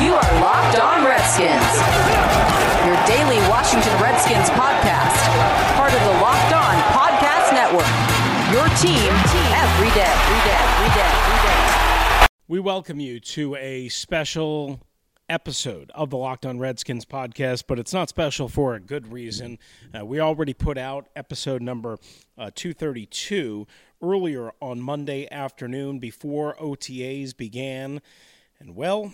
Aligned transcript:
You 0.00 0.14
are 0.14 0.40
Locked 0.40 0.80
On 0.80 1.04
Redskins, 1.04 1.76
your 2.86 2.96
daily 3.04 3.36
Washington 3.50 3.92
Redskins 4.00 4.48
podcast, 4.48 5.20
part 5.76 5.92
of 5.92 6.00
the 6.00 6.12
Locked 6.22 6.54
On 6.54 6.74
Podcast 6.96 7.52
Network. 7.52 7.84
Your 8.50 8.66
team 8.78 9.12
every 9.52 9.90
day, 9.90 10.08
every 10.08 10.40
day, 10.40 10.56
every 10.56 10.88
day, 10.94 11.10
every 11.12 11.48
day. 11.48 12.26
We 12.48 12.60
welcome 12.60 12.98
you 12.98 13.20
to 13.20 13.56
a 13.56 13.90
special 13.90 14.80
episode 15.28 15.92
of 15.94 16.08
the 16.08 16.16
Locked 16.16 16.46
On 16.46 16.58
Redskins 16.58 17.04
podcast, 17.04 17.64
but 17.66 17.78
it's 17.78 17.92
not 17.92 18.08
special 18.08 18.48
for 18.48 18.74
a 18.74 18.80
good 18.80 19.12
reason. 19.12 19.58
Uh, 19.94 20.06
we 20.06 20.18
already 20.18 20.54
put 20.54 20.78
out 20.78 21.10
episode 21.14 21.60
number 21.60 21.98
uh, 22.38 22.50
232 22.54 23.66
earlier 24.00 24.50
on 24.62 24.80
Monday 24.80 25.28
afternoon 25.30 25.98
before 25.98 26.56
OTAs 26.56 27.36
began. 27.36 28.00
And 28.58 28.74
well, 28.74 29.12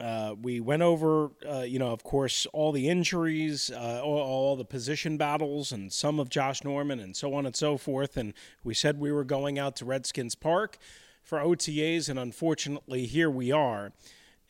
uh, 0.00 0.34
we 0.40 0.60
went 0.60 0.82
over, 0.82 1.30
uh, 1.48 1.60
you 1.60 1.78
know, 1.78 1.92
of 1.92 2.02
course, 2.02 2.46
all 2.52 2.72
the 2.72 2.88
injuries, 2.88 3.70
uh, 3.70 4.00
all, 4.02 4.18
all, 4.18 4.56
the 4.56 4.64
position 4.64 5.16
battles, 5.16 5.70
and 5.70 5.92
some 5.92 6.18
of 6.18 6.28
Josh 6.28 6.64
Norman, 6.64 6.98
and 6.98 7.14
so 7.14 7.32
on 7.34 7.46
and 7.46 7.54
so 7.54 7.76
forth. 7.76 8.16
And 8.16 8.34
we 8.64 8.74
said 8.74 8.98
we 8.98 9.12
were 9.12 9.24
going 9.24 9.58
out 9.58 9.76
to 9.76 9.84
Redskins 9.84 10.34
Park 10.34 10.78
for 11.22 11.38
OTAs, 11.38 12.08
and 12.08 12.18
unfortunately, 12.18 13.06
here 13.06 13.30
we 13.30 13.52
are. 13.52 13.92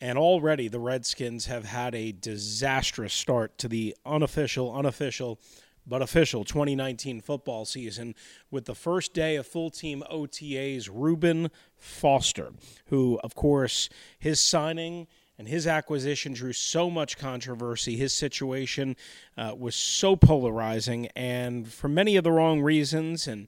And 0.01 0.17
already 0.17 0.67
the 0.67 0.79
Redskins 0.79 1.45
have 1.45 1.65
had 1.65 1.95
a 1.95 2.11
disastrous 2.11 3.13
start 3.13 3.57
to 3.59 3.67
the 3.67 3.95
unofficial, 4.05 4.75
unofficial, 4.75 5.39
but 5.87 6.01
official 6.01 6.43
2019 6.43 7.21
football 7.21 7.65
season 7.65 8.15
with 8.49 8.65
the 8.65 8.75
first 8.75 9.13
day 9.13 9.35
of 9.35 9.45
full 9.45 9.69
team 9.69 10.03
OTAs, 10.11 10.89
Reuben 10.91 11.51
Foster, 11.77 12.51
who, 12.87 13.19
of 13.23 13.35
course, 13.35 13.89
his 14.19 14.41
signing 14.41 15.07
and 15.37 15.47
his 15.47 15.67
acquisition 15.67 16.33
drew 16.33 16.53
so 16.53 16.89
much 16.89 17.17
controversy. 17.17 17.95
His 17.97 18.13
situation 18.13 18.95
uh, 19.37 19.53
was 19.57 19.75
so 19.75 20.15
polarizing, 20.15 21.07
and 21.15 21.67
for 21.67 21.87
many 21.87 22.15
of 22.15 22.23
the 22.23 22.31
wrong 22.31 22.61
reasons. 22.61 23.27
And 23.27 23.47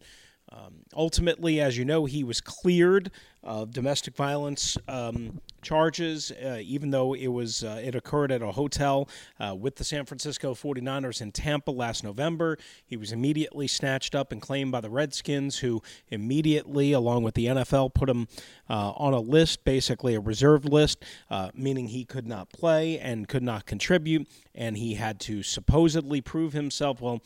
um, 0.52 0.76
ultimately, 0.96 1.60
as 1.60 1.78
you 1.78 1.84
know, 1.84 2.06
he 2.06 2.24
was 2.24 2.40
cleared 2.40 3.12
of 3.44 3.72
domestic 3.72 4.16
violence 4.16 4.78
um, 4.88 5.42
charges, 5.62 6.32
uh, 6.32 6.60
even 6.62 6.90
though 6.90 7.14
it 7.14 7.28
was 7.28 7.64
uh, 7.64 7.82
it 7.84 7.96
occurred 7.96 8.32
at 8.32 8.42
a 8.42 8.52
hotel 8.52 9.10
uh, 9.40 9.54
with 9.54 9.76
the 9.76 9.84
San 9.84 10.06
Francisco 10.06 10.54
49ers 10.54 11.22
in 11.22 11.32
Tampa 11.32 11.72
last 11.72 12.04
November. 12.04 12.58
He 12.86 12.96
was 12.96 13.12
immediately 13.12 13.68
snatched 13.68 14.16
up 14.16 14.32
and 14.32 14.42
claimed 14.42 14.72
by 14.72 14.80
the 14.80 14.90
Redskins, 14.90 15.58
who 15.58 15.82
immediately, 16.10 16.94
along 16.94 17.24
with 17.24 17.36
the 17.36 17.48
NFL, 17.48 17.94
put 17.94 18.10
him 18.10 18.28
uh, 18.70 18.92
on 18.96 19.14
a 19.14 19.20
list, 19.20 19.66
basically 19.66 20.16
a 20.16 20.20
reserve 20.20 20.64
list, 20.64 21.04
uh, 21.30 21.50
meaning 21.54 21.88
he 21.88 22.06
could 22.06 22.28
not 22.28 22.50
play 22.50 23.00
and 23.00 23.28
could 23.28 23.44
not 23.44 23.66
contribute, 23.66 24.28
and 24.56 24.78
he 24.78 24.96
had 24.96 25.20
to 25.22 25.44
supposedly 25.44 26.22
prove 26.22 26.54
himself. 26.54 27.02
Well. 27.02 27.22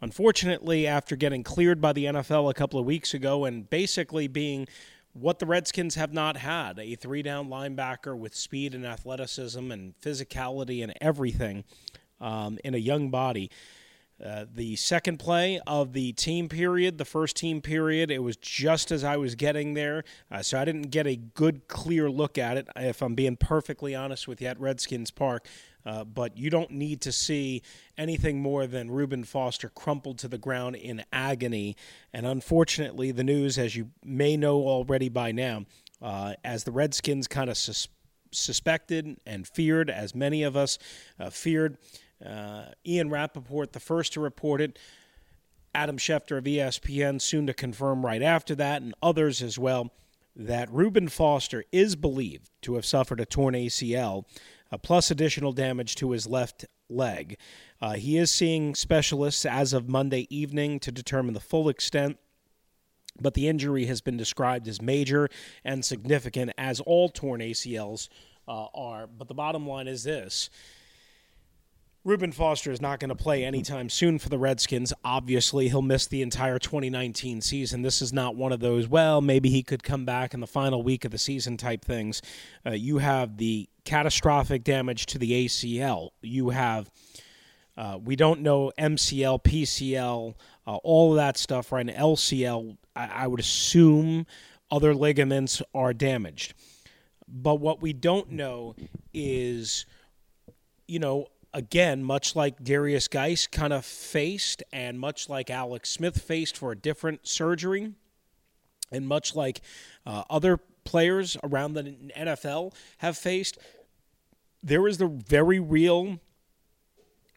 Unfortunately, 0.00 0.86
after 0.86 1.16
getting 1.16 1.42
cleared 1.42 1.80
by 1.80 1.92
the 1.92 2.04
NFL 2.04 2.50
a 2.50 2.54
couple 2.54 2.78
of 2.78 2.84
weeks 2.84 3.14
ago 3.14 3.44
and 3.44 3.68
basically 3.70 4.28
being 4.28 4.68
what 5.14 5.38
the 5.38 5.46
Redskins 5.46 5.94
have 5.94 6.12
not 6.12 6.36
had 6.36 6.78
a 6.78 6.94
three 6.94 7.22
down 7.22 7.48
linebacker 7.48 8.16
with 8.16 8.34
speed 8.34 8.74
and 8.74 8.84
athleticism 8.84 9.70
and 9.70 9.94
physicality 10.00 10.82
and 10.82 10.92
everything 11.00 11.64
um, 12.20 12.58
in 12.62 12.74
a 12.74 12.78
young 12.78 13.10
body. 13.10 13.50
Uh, 14.24 14.46
the 14.54 14.76
second 14.76 15.18
play 15.18 15.60
of 15.66 15.92
the 15.92 16.12
team 16.12 16.48
period, 16.48 16.96
the 16.96 17.04
first 17.04 17.36
team 17.36 17.60
period, 17.60 18.10
it 18.10 18.22
was 18.22 18.36
just 18.36 18.90
as 18.90 19.04
I 19.04 19.18
was 19.18 19.34
getting 19.34 19.74
there. 19.74 20.04
Uh, 20.30 20.42
so 20.42 20.58
I 20.58 20.64
didn't 20.64 20.90
get 20.90 21.06
a 21.06 21.16
good, 21.16 21.68
clear 21.68 22.10
look 22.10 22.38
at 22.38 22.56
it, 22.56 22.66
if 22.76 23.02
I'm 23.02 23.14
being 23.14 23.36
perfectly 23.36 23.94
honest 23.94 24.26
with 24.26 24.40
you, 24.40 24.48
at 24.48 24.58
Redskins 24.58 25.10
Park. 25.10 25.46
Uh, 25.86 26.02
but 26.02 26.36
you 26.36 26.50
don't 26.50 26.72
need 26.72 27.00
to 27.00 27.12
see 27.12 27.62
anything 27.96 28.42
more 28.42 28.66
than 28.66 28.90
Reuben 28.90 29.22
Foster 29.22 29.68
crumpled 29.68 30.18
to 30.18 30.28
the 30.28 30.36
ground 30.36 30.74
in 30.74 31.04
agony. 31.12 31.76
And 32.12 32.26
unfortunately, 32.26 33.12
the 33.12 33.22
news, 33.22 33.56
as 33.56 33.76
you 33.76 33.90
may 34.04 34.36
know 34.36 34.56
already 34.66 35.08
by 35.08 35.30
now, 35.30 35.64
uh, 36.02 36.34
as 36.44 36.64
the 36.64 36.72
Redskins 36.72 37.28
kind 37.28 37.48
of 37.48 37.56
sus- 37.56 37.86
suspected 38.32 39.16
and 39.24 39.46
feared, 39.46 39.88
as 39.88 40.12
many 40.12 40.42
of 40.42 40.56
us 40.56 40.76
uh, 41.20 41.30
feared, 41.30 41.78
uh, 42.24 42.64
Ian 42.84 43.08
Rapoport, 43.08 43.72
the 43.72 43.80
first 43.80 44.12
to 44.14 44.20
report 44.20 44.60
it. 44.60 44.78
Adam 45.72 45.98
Schefter 45.98 46.38
of 46.38 46.44
ESPN, 46.44 47.20
soon 47.20 47.46
to 47.46 47.54
confirm 47.54 48.04
right 48.04 48.22
after 48.22 48.54
that, 48.56 48.82
and 48.82 48.94
others 49.02 49.42
as 49.42 49.58
well, 49.58 49.92
that 50.36 50.70
Reuben 50.70 51.08
Foster 51.08 51.64
is 51.72 51.96
believed 51.96 52.50
to 52.62 52.74
have 52.74 52.84
suffered 52.84 53.20
a 53.20 53.26
torn 53.26 53.54
ACL 53.54 54.24
uh, 54.70 54.76
plus 54.76 55.10
additional 55.10 55.52
damage 55.52 55.94
to 55.96 56.10
his 56.10 56.26
left 56.26 56.66
leg. 56.88 57.38
Uh, 57.80 57.94
he 57.94 58.18
is 58.18 58.30
seeing 58.30 58.74
specialists 58.74 59.46
as 59.46 59.72
of 59.72 59.88
Monday 59.88 60.26
evening 60.30 60.78
to 60.80 60.92
determine 60.92 61.34
the 61.34 61.40
full 61.40 61.68
extent. 61.68 62.18
But 63.18 63.32
the 63.32 63.48
injury 63.48 63.86
has 63.86 64.02
been 64.02 64.18
described 64.18 64.68
as 64.68 64.82
major 64.82 65.30
and 65.64 65.82
significant, 65.82 66.52
as 66.58 66.80
all 66.80 67.08
torn 67.08 67.40
ACLs 67.40 68.10
uh, 68.46 68.66
are. 68.74 69.06
But 69.06 69.28
the 69.28 69.34
bottom 69.34 69.66
line 69.66 69.88
is 69.88 70.04
this 70.04 70.50
Reuben 72.06 72.30
Foster 72.30 72.70
is 72.70 72.80
not 72.80 73.00
going 73.00 73.08
to 73.08 73.16
play 73.16 73.44
anytime 73.44 73.90
soon 73.90 74.20
for 74.20 74.28
the 74.28 74.38
Redskins. 74.38 74.92
Obviously, 75.04 75.68
he'll 75.68 75.82
miss 75.82 76.06
the 76.06 76.22
entire 76.22 76.56
2019 76.56 77.40
season. 77.40 77.82
This 77.82 78.00
is 78.00 78.12
not 78.12 78.36
one 78.36 78.52
of 78.52 78.60
those, 78.60 78.86
well, 78.86 79.20
maybe 79.20 79.50
he 79.50 79.64
could 79.64 79.82
come 79.82 80.04
back 80.04 80.32
in 80.32 80.38
the 80.38 80.46
final 80.46 80.84
week 80.84 81.04
of 81.04 81.10
the 81.10 81.18
season 81.18 81.56
type 81.56 81.84
things. 81.84 82.22
Uh, 82.64 82.70
you 82.70 82.98
have 82.98 83.38
the 83.38 83.68
catastrophic 83.84 84.62
damage 84.62 85.06
to 85.06 85.18
the 85.18 85.46
ACL. 85.46 86.10
You 86.22 86.50
have, 86.50 86.88
uh, 87.76 87.98
we 88.00 88.14
don't 88.14 88.40
know 88.40 88.70
MCL, 88.78 89.42
PCL, 89.42 90.34
uh, 90.64 90.76
all 90.84 91.10
of 91.10 91.16
that 91.16 91.36
stuff 91.36 91.72
right 91.72 91.86
now. 91.86 91.94
LCL, 91.94 92.76
I, 92.94 93.06
I 93.06 93.26
would 93.26 93.40
assume 93.40 94.26
other 94.70 94.94
ligaments 94.94 95.60
are 95.74 95.92
damaged. 95.92 96.54
But 97.26 97.56
what 97.56 97.82
we 97.82 97.92
don't 97.92 98.30
know 98.30 98.76
is, 99.12 99.86
you 100.86 101.00
know, 101.00 101.26
again, 101.56 102.04
much 102.04 102.36
like 102.36 102.62
Derrius 102.62 103.08
Guice 103.08 103.46
kind 103.46 103.72
of 103.72 103.84
faced, 103.84 104.62
and 104.74 105.00
much 105.00 105.30
like 105.30 105.48
Alex 105.48 105.88
Smith 105.88 106.20
faced 106.20 106.54
for 106.54 106.70
a 106.70 106.76
different 106.76 107.26
surgery, 107.26 107.94
and 108.92 109.08
much 109.08 109.34
like 109.34 109.62
uh, 110.04 110.22
other 110.28 110.58
players 110.84 111.36
around 111.42 111.72
the 111.72 111.96
NFL 112.14 112.74
have 112.98 113.16
faced, 113.16 113.56
there 114.62 114.86
is 114.86 114.98
the 114.98 115.06
very 115.08 115.58
real, 115.58 116.20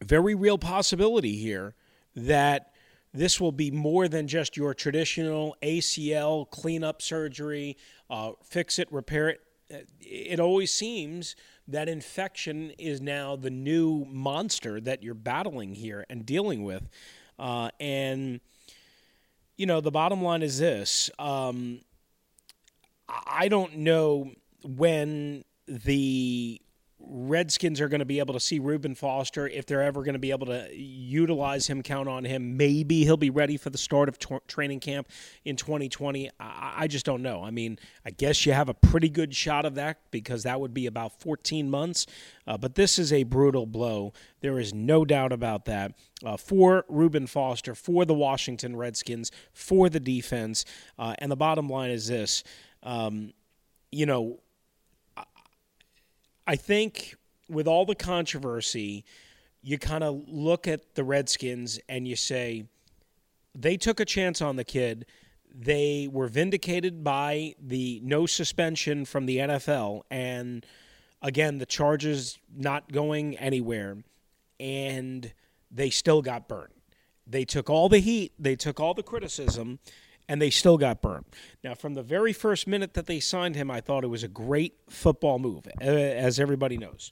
very 0.03 0.35
real 0.35 0.57
possibility 0.57 1.37
here 1.37 1.73
that 2.13 2.73
this 3.13 3.39
will 3.39 3.53
be 3.53 3.71
more 3.71 4.09
than 4.09 4.27
just 4.27 4.57
your 4.57 4.73
traditional 4.73 5.55
ACL 5.63 6.47
cleanup 6.49 7.01
surgery, 7.01 7.77
uh, 8.09 8.33
fix 8.43 8.79
it, 8.79 8.91
repair 8.91 9.29
it. 9.29 9.39
It 9.99 10.39
always 10.39 10.73
seems 10.73 11.35
that 11.67 11.87
infection 11.87 12.71
is 12.77 13.01
now 13.01 13.35
the 13.35 13.51
new 13.51 14.05
monster 14.05 14.81
that 14.81 15.03
you're 15.03 15.13
battling 15.13 15.75
here 15.75 16.05
and 16.09 16.25
dealing 16.25 16.63
with. 16.63 16.89
Uh, 17.37 17.69
and, 17.79 18.41
you 19.55 19.65
know, 19.65 19.79
the 19.79 19.91
bottom 19.91 20.21
line 20.21 20.41
is 20.41 20.59
this 20.59 21.09
um, 21.19 21.81
I 23.07 23.47
don't 23.47 23.77
know 23.77 24.31
when 24.63 25.43
the 25.67 26.61
Redskins 27.01 27.79
are 27.79 27.87
going 27.87 27.99
to 27.99 28.05
be 28.05 28.19
able 28.19 28.33
to 28.33 28.39
see 28.39 28.59
Reuben 28.59 28.93
Foster 28.93 29.47
if 29.47 29.65
they're 29.65 29.81
ever 29.81 30.03
going 30.03 30.13
to 30.13 30.19
be 30.19 30.31
able 30.31 30.47
to 30.47 30.69
utilize 30.75 31.67
him, 31.67 31.81
count 31.81 32.09
on 32.09 32.25
him. 32.25 32.57
Maybe 32.57 33.03
he'll 33.03 33.17
be 33.17 33.29
ready 33.29 33.57
for 33.57 33.69
the 33.69 33.77
start 33.77 34.09
of 34.09 34.19
t- 34.19 34.35
training 34.47 34.81
camp 34.81 35.07
in 35.45 35.55
2020. 35.55 36.29
I-, 36.39 36.73
I 36.77 36.87
just 36.87 37.05
don't 37.05 37.21
know. 37.21 37.41
I 37.43 37.51
mean, 37.51 37.79
I 38.05 38.11
guess 38.11 38.45
you 38.45 38.51
have 38.53 38.69
a 38.69 38.73
pretty 38.73 39.09
good 39.09 39.33
shot 39.33 39.65
of 39.65 39.75
that 39.75 39.99
because 40.11 40.43
that 40.43 40.59
would 40.59 40.73
be 40.73 40.85
about 40.87 41.19
14 41.21 41.69
months. 41.69 42.05
Uh, 42.45 42.57
but 42.57 42.75
this 42.75 42.99
is 42.99 43.13
a 43.13 43.23
brutal 43.23 43.65
blow. 43.65 44.13
There 44.41 44.59
is 44.59 44.73
no 44.73 45.05
doubt 45.05 45.31
about 45.31 45.65
that. 45.65 45.93
Uh, 46.23 46.35
for 46.35 46.85
Reuben 46.89 47.27
Foster, 47.27 47.75
for 47.75 48.03
the 48.03 48.13
Washington 48.13 48.75
Redskins, 48.75 49.31
for 49.53 49.89
the 49.89 50.01
defense. 50.01 50.65
Uh, 50.97 51.15
and 51.19 51.31
the 51.31 51.37
bottom 51.37 51.69
line 51.69 51.91
is 51.91 52.07
this 52.07 52.43
um, 52.83 53.33
you 53.91 54.05
know, 54.05 54.39
I 56.49 56.55
think 56.55 57.15
with 57.47 57.67
all 57.67 57.85
the 57.85 57.93
controversy, 57.93 59.05
you 59.61 59.77
kind 59.77 60.03
of 60.03 60.23
look 60.27 60.67
at 60.67 60.95
the 60.95 61.03
Redskins 61.03 61.79
and 61.87 62.07
you 62.07 62.15
say, 62.15 62.63
they 63.53 63.77
took 63.77 63.99
a 63.99 64.05
chance 64.05 64.41
on 64.41 64.55
the 64.55 64.63
kid. 64.63 65.05
They 65.53 66.09
were 66.11 66.27
vindicated 66.27 67.03
by 67.03 67.53
the 67.61 68.01
no 68.03 68.25
suspension 68.25 69.05
from 69.05 69.27
the 69.27 69.37
NFL. 69.37 70.01
And 70.09 70.65
again, 71.21 71.59
the 71.59 71.67
charges 71.67 72.39
not 72.51 72.91
going 72.91 73.37
anywhere. 73.37 73.97
And 74.59 75.31
they 75.69 75.91
still 75.91 76.23
got 76.23 76.47
burned. 76.47 76.73
They 77.27 77.45
took 77.45 77.69
all 77.69 77.89
the 77.89 77.99
heat, 77.99 78.33
they 78.39 78.55
took 78.55 78.79
all 78.79 78.95
the 78.95 79.03
criticism, 79.03 79.77
and 80.29 80.39
they 80.39 80.51
still 80.51 80.77
got 80.77 81.01
burned. 81.01 81.25
Now, 81.63 81.73
from 81.73 81.95
the 81.95 82.03
very 82.03 82.33
first 82.33 82.67
minute 82.67 82.93
that 82.93 83.07
they 83.07 83.19
signed 83.19 83.55
him, 83.55 83.71
I 83.71 83.81
thought 83.81 84.03
it 84.03 84.07
was 84.07 84.23
a 84.23 84.27
great 84.27 84.75
football 84.87 85.39
move, 85.39 85.67
as 85.81 86.39
everybody 86.39 86.77
knows, 86.77 87.11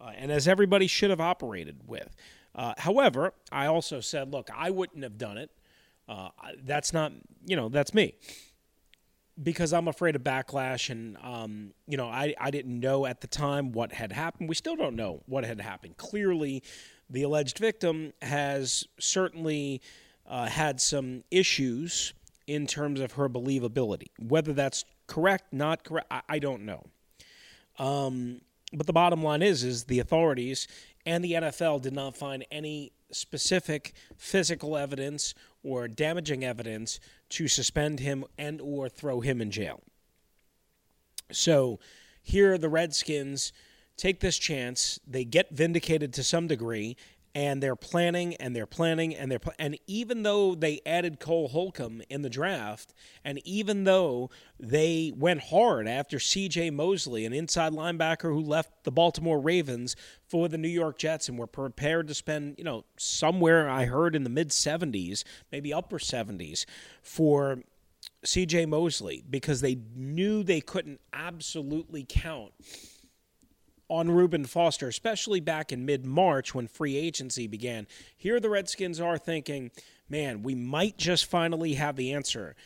uh, 0.00 0.10
and 0.16 0.32
as 0.32 0.48
everybody 0.48 0.88
should 0.88 1.10
have 1.10 1.20
operated 1.20 1.82
with. 1.86 2.14
Uh, 2.56 2.74
however, 2.76 3.32
I 3.52 3.66
also 3.66 4.00
said, 4.00 4.32
look, 4.32 4.50
I 4.54 4.70
wouldn't 4.70 5.04
have 5.04 5.16
done 5.16 5.38
it. 5.38 5.50
Uh, 6.08 6.30
that's 6.64 6.92
not, 6.92 7.12
you 7.46 7.54
know, 7.54 7.68
that's 7.68 7.94
me. 7.94 8.14
Because 9.40 9.72
I'm 9.72 9.86
afraid 9.86 10.16
of 10.16 10.22
backlash, 10.22 10.90
and 10.90 11.18
um, 11.22 11.72
you 11.86 11.96
know, 11.96 12.08
I, 12.08 12.34
I 12.40 12.50
didn't 12.50 12.80
know 12.80 13.06
at 13.06 13.20
the 13.20 13.26
time 13.26 13.70
what 13.72 13.92
had 13.92 14.10
happened. 14.10 14.48
We 14.48 14.54
still 14.54 14.76
don't 14.76 14.96
know 14.96 15.22
what 15.26 15.44
had 15.44 15.60
happened. 15.60 15.98
Clearly, 15.98 16.62
the 17.10 17.22
alleged 17.22 17.58
victim 17.58 18.14
has 18.22 18.84
certainly 18.98 19.82
uh, 20.26 20.46
had 20.46 20.80
some 20.80 21.22
issues 21.30 22.14
in 22.46 22.66
terms 22.66 23.00
of 23.00 23.12
her 23.12 23.28
believability. 23.28 24.08
Whether 24.18 24.52
that's 24.52 24.84
correct, 25.06 25.52
not 25.52 25.84
correct, 25.84 26.06
I, 26.10 26.22
I 26.28 26.38
don't 26.38 26.62
know. 26.62 26.86
Um, 27.78 28.40
but 28.72 28.86
the 28.86 28.92
bottom 28.92 29.22
line 29.22 29.42
is, 29.42 29.64
is 29.64 29.84
the 29.84 30.00
authorities 30.00 30.66
and 31.04 31.24
the 31.24 31.32
NFL 31.32 31.82
did 31.82 31.92
not 31.92 32.16
find 32.16 32.44
any 32.50 32.92
specific 33.12 33.94
physical 34.16 34.76
evidence 34.76 35.34
or 35.62 35.86
damaging 35.86 36.44
evidence 36.44 36.98
to 37.28 37.48
suspend 37.48 38.00
him 38.00 38.24
and 38.36 38.60
or 38.60 38.88
throw 38.88 39.20
him 39.20 39.40
in 39.40 39.50
jail. 39.50 39.82
So 41.30 41.78
here 42.22 42.58
the 42.58 42.68
Redskins 42.68 43.52
take 43.96 44.20
this 44.20 44.38
chance. 44.38 44.98
They 45.06 45.24
get 45.24 45.50
vindicated 45.50 46.12
to 46.14 46.24
some 46.24 46.48
degree, 46.48 46.96
and 47.36 47.62
they're 47.62 47.76
planning 47.76 48.34
and 48.36 48.56
they're 48.56 48.64
planning 48.64 49.14
and 49.14 49.30
they're 49.30 49.38
pl- 49.38 49.52
and 49.58 49.78
even 49.86 50.22
though 50.22 50.54
they 50.54 50.80
added 50.86 51.20
Cole 51.20 51.48
Holcomb 51.48 52.00
in 52.08 52.22
the 52.22 52.30
draft, 52.30 52.94
and 53.22 53.46
even 53.46 53.84
though 53.84 54.30
they 54.58 55.12
went 55.14 55.42
hard 55.42 55.86
after 55.86 56.18
C.J. 56.18 56.70
Mosley, 56.70 57.26
an 57.26 57.34
inside 57.34 57.74
linebacker 57.74 58.32
who 58.32 58.40
left 58.40 58.84
the 58.84 58.90
Baltimore 58.90 59.38
Ravens 59.38 59.96
for 60.26 60.48
the 60.48 60.56
New 60.56 60.66
York 60.66 60.96
Jets, 60.96 61.28
and 61.28 61.38
were 61.38 61.46
prepared 61.46 62.08
to 62.08 62.14
spend 62.14 62.54
you 62.56 62.64
know 62.64 62.86
somewhere 62.96 63.68
I 63.68 63.84
heard 63.84 64.16
in 64.16 64.24
the 64.24 64.30
mid 64.30 64.48
70s, 64.48 65.22
maybe 65.52 65.74
upper 65.74 65.98
70s, 65.98 66.64
for 67.02 67.58
C.J. 68.24 68.64
Mosley 68.64 69.22
because 69.28 69.60
they 69.60 69.76
knew 69.94 70.42
they 70.42 70.62
couldn't 70.62 71.02
absolutely 71.12 72.06
count 72.08 72.52
on 73.88 74.10
Reuben 74.10 74.44
Foster, 74.44 74.88
especially 74.88 75.40
back 75.40 75.72
in 75.72 75.86
mid 75.86 76.04
March 76.04 76.54
when 76.54 76.66
free 76.66 76.96
agency 76.96 77.46
began. 77.46 77.86
Here 78.16 78.40
the 78.40 78.50
Redskins 78.50 79.00
are 79.00 79.18
thinking, 79.18 79.70
man, 80.08 80.42
we 80.42 80.54
might 80.54 80.96
just 80.96 81.26
finally 81.26 81.74
have 81.74 81.96
the 81.96 82.12
answer 82.12 82.56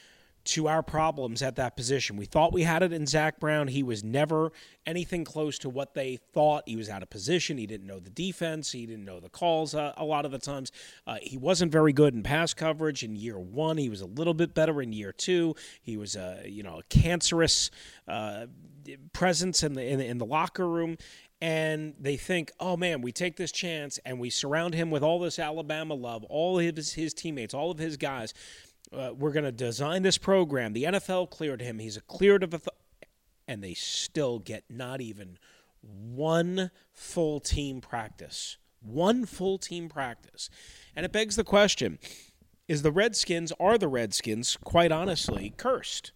to 0.50 0.68
our 0.68 0.82
problems 0.82 1.42
at 1.42 1.56
that 1.56 1.76
position. 1.76 2.16
We 2.16 2.24
thought 2.24 2.52
we 2.52 2.62
had 2.62 2.82
it 2.82 2.92
in 2.92 3.06
Zach 3.06 3.38
Brown. 3.38 3.68
He 3.68 3.82
was 3.82 4.02
never 4.02 4.52
anything 4.84 5.24
close 5.24 5.58
to 5.60 5.68
what 5.68 5.94
they 5.94 6.18
thought. 6.32 6.64
He 6.66 6.76
was 6.76 6.88
out 6.88 7.02
of 7.02 7.10
position. 7.10 7.56
He 7.56 7.66
didn't 7.66 7.86
know 7.86 8.00
the 8.00 8.10
defense. 8.10 8.72
He 8.72 8.84
didn't 8.84 9.04
know 9.04 9.20
the 9.20 9.28
calls 9.28 9.74
uh, 9.74 9.92
a 9.96 10.04
lot 10.04 10.24
of 10.24 10.32
the 10.32 10.38
times. 10.38 10.72
Uh, 11.06 11.18
he 11.22 11.36
wasn't 11.36 11.70
very 11.70 11.92
good 11.92 12.14
in 12.14 12.22
pass 12.22 12.52
coverage 12.52 13.02
in 13.04 13.14
year 13.14 13.38
one. 13.38 13.76
He 13.76 13.88
was 13.88 14.00
a 14.00 14.06
little 14.06 14.34
bit 14.34 14.52
better 14.54 14.82
in 14.82 14.92
year 14.92 15.12
two. 15.12 15.54
He 15.82 15.96
was 15.96 16.16
a 16.16 16.42
you 16.44 16.62
know 16.62 16.80
a 16.80 16.82
cancerous 16.84 17.70
uh, 18.08 18.46
presence 19.12 19.62
in 19.62 19.74
the, 19.74 19.86
in 19.86 19.98
the 19.98 20.06
in 20.06 20.18
the 20.18 20.26
locker 20.26 20.68
room 20.68 20.96
and 21.42 21.94
they 21.98 22.16
think, 22.16 22.52
oh 22.60 22.76
man, 22.76 23.00
we 23.00 23.12
take 23.12 23.36
this 23.36 23.50
chance 23.50 23.98
and 24.04 24.20
we 24.20 24.28
surround 24.28 24.74
him 24.74 24.90
with 24.90 25.02
all 25.02 25.18
this 25.18 25.38
Alabama 25.38 25.94
love, 25.94 26.24
all 26.24 26.58
his 26.58 26.92
his 26.92 27.14
teammates, 27.14 27.54
all 27.54 27.70
of 27.70 27.78
his 27.78 27.96
guys. 27.96 28.34
Uh, 28.92 29.12
we're 29.16 29.32
going 29.32 29.44
to 29.44 29.52
design 29.52 30.02
this 30.02 30.18
program. 30.18 30.72
The 30.72 30.84
NFL 30.84 31.30
cleared 31.30 31.62
him. 31.62 31.78
He's 31.78 31.96
a 31.96 32.00
cleared 32.00 32.42
of, 32.42 32.54
a 32.54 32.58
th- 32.58 32.68
and 33.46 33.62
they 33.62 33.74
still 33.74 34.38
get 34.38 34.64
not 34.68 35.00
even 35.00 35.38
one 35.80 36.70
full 36.92 37.40
team 37.40 37.80
practice. 37.80 38.56
One 38.82 39.26
full 39.26 39.58
team 39.58 39.90
practice, 39.90 40.48
and 40.96 41.04
it 41.04 41.12
begs 41.12 41.36
the 41.36 41.44
question: 41.44 41.98
Is 42.66 42.80
the 42.80 42.90
Redskins 42.90 43.52
are 43.60 43.76
the 43.76 43.88
Redskins, 43.88 44.56
quite 44.64 44.90
honestly, 44.90 45.52
cursed? 45.58 46.12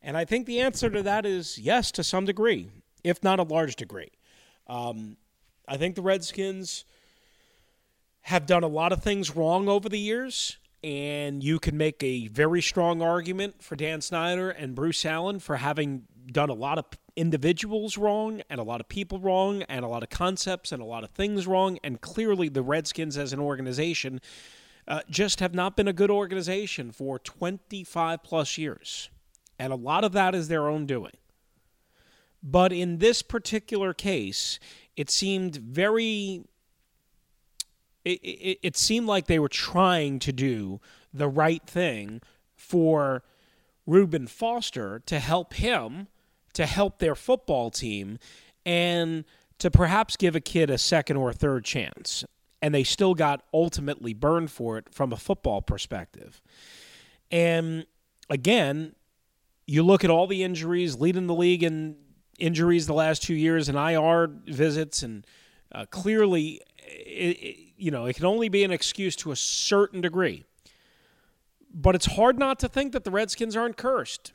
And 0.00 0.16
I 0.16 0.24
think 0.24 0.46
the 0.46 0.60
answer 0.60 0.88
to 0.88 1.02
that 1.02 1.26
is 1.26 1.58
yes, 1.58 1.90
to 1.92 2.04
some 2.04 2.24
degree, 2.24 2.70
if 3.02 3.24
not 3.24 3.40
a 3.40 3.42
large 3.42 3.74
degree. 3.74 4.12
Um, 4.68 5.16
I 5.66 5.76
think 5.76 5.96
the 5.96 6.02
Redskins 6.02 6.84
have 8.22 8.46
done 8.46 8.62
a 8.62 8.68
lot 8.68 8.92
of 8.92 9.02
things 9.02 9.34
wrong 9.34 9.68
over 9.68 9.88
the 9.88 9.98
years, 9.98 10.58
and 10.82 11.42
you 11.42 11.58
can 11.58 11.76
make 11.76 12.02
a 12.02 12.28
very 12.28 12.62
strong 12.62 13.02
argument 13.02 13.62
for 13.62 13.76
Dan 13.76 14.00
Snyder 14.00 14.50
and 14.50 14.74
Bruce 14.74 15.04
Allen 15.04 15.38
for 15.38 15.56
having 15.56 16.04
done 16.30 16.50
a 16.50 16.54
lot 16.54 16.78
of 16.78 16.84
individuals 17.16 17.96
wrong 17.96 18.42
and 18.50 18.60
a 18.60 18.62
lot 18.62 18.80
of 18.80 18.88
people 18.88 19.18
wrong 19.18 19.62
and 19.62 19.84
a 19.84 19.88
lot 19.88 20.02
of 20.02 20.10
concepts 20.10 20.70
and 20.70 20.82
a 20.82 20.84
lot 20.84 21.02
of 21.02 21.10
things 21.10 21.46
wrong. 21.46 21.78
And 21.82 22.00
clearly, 22.00 22.48
the 22.48 22.62
Redskins 22.62 23.16
as 23.16 23.32
an 23.32 23.40
organization 23.40 24.20
uh, 24.86 25.00
just 25.10 25.40
have 25.40 25.54
not 25.54 25.76
been 25.76 25.88
a 25.88 25.92
good 25.92 26.10
organization 26.10 26.92
for 26.92 27.18
25 27.18 28.22
plus 28.22 28.58
years. 28.58 29.10
And 29.58 29.72
a 29.72 29.76
lot 29.76 30.04
of 30.04 30.12
that 30.12 30.34
is 30.34 30.48
their 30.48 30.68
own 30.68 30.86
doing. 30.86 31.12
But 32.42 32.72
in 32.72 32.98
this 32.98 33.22
particular 33.22 33.92
case, 33.92 34.60
it 34.96 35.10
seemed 35.10 35.56
very. 35.56 36.44
It, 38.06 38.20
it, 38.22 38.58
it 38.62 38.76
seemed 38.76 39.08
like 39.08 39.26
they 39.26 39.40
were 39.40 39.48
trying 39.48 40.20
to 40.20 40.32
do 40.32 40.80
the 41.12 41.26
right 41.26 41.62
thing 41.66 42.22
for 42.54 43.24
Reuben 43.84 44.28
Foster 44.28 45.02
to 45.06 45.18
help 45.18 45.54
him, 45.54 46.06
to 46.52 46.66
help 46.66 47.00
their 47.00 47.16
football 47.16 47.70
team, 47.70 48.20
and 48.64 49.24
to 49.58 49.72
perhaps 49.72 50.16
give 50.16 50.36
a 50.36 50.40
kid 50.40 50.70
a 50.70 50.78
second 50.78 51.16
or 51.16 51.30
a 51.30 51.34
third 51.34 51.64
chance. 51.64 52.24
And 52.62 52.72
they 52.72 52.84
still 52.84 53.14
got 53.14 53.42
ultimately 53.52 54.14
burned 54.14 54.52
for 54.52 54.78
it 54.78 54.86
from 54.94 55.12
a 55.12 55.16
football 55.16 55.60
perspective. 55.60 56.40
And 57.32 57.86
again, 58.30 58.94
you 59.66 59.82
look 59.82 60.04
at 60.04 60.10
all 60.10 60.28
the 60.28 60.44
injuries 60.44 61.00
leading 61.00 61.26
the 61.26 61.34
league 61.34 61.64
in 61.64 61.96
injuries 62.38 62.86
the 62.86 62.94
last 62.94 63.24
two 63.24 63.34
years 63.34 63.68
and 63.68 63.76
IR 63.76 64.30
visits, 64.46 65.02
and 65.02 65.26
uh, 65.72 65.86
clearly, 65.86 66.60
it, 66.86 67.38
it, 67.42 67.56
you 67.76 67.90
know, 67.90 68.06
it 68.06 68.16
can 68.16 68.24
only 68.24 68.48
be 68.48 68.64
an 68.64 68.70
excuse 68.70 69.16
to 69.16 69.32
a 69.32 69.36
certain 69.36 70.00
degree. 70.00 70.44
But 71.72 71.94
it's 71.94 72.06
hard 72.06 72.38
not 72.38 72.58
to 72.60 72.68
think 72.68 72.92
that 72.92 73.04
the 73.04 73.10
Redskins 73.10 73.56
aren't 73.56 73.76
cursed. 73.76 74.32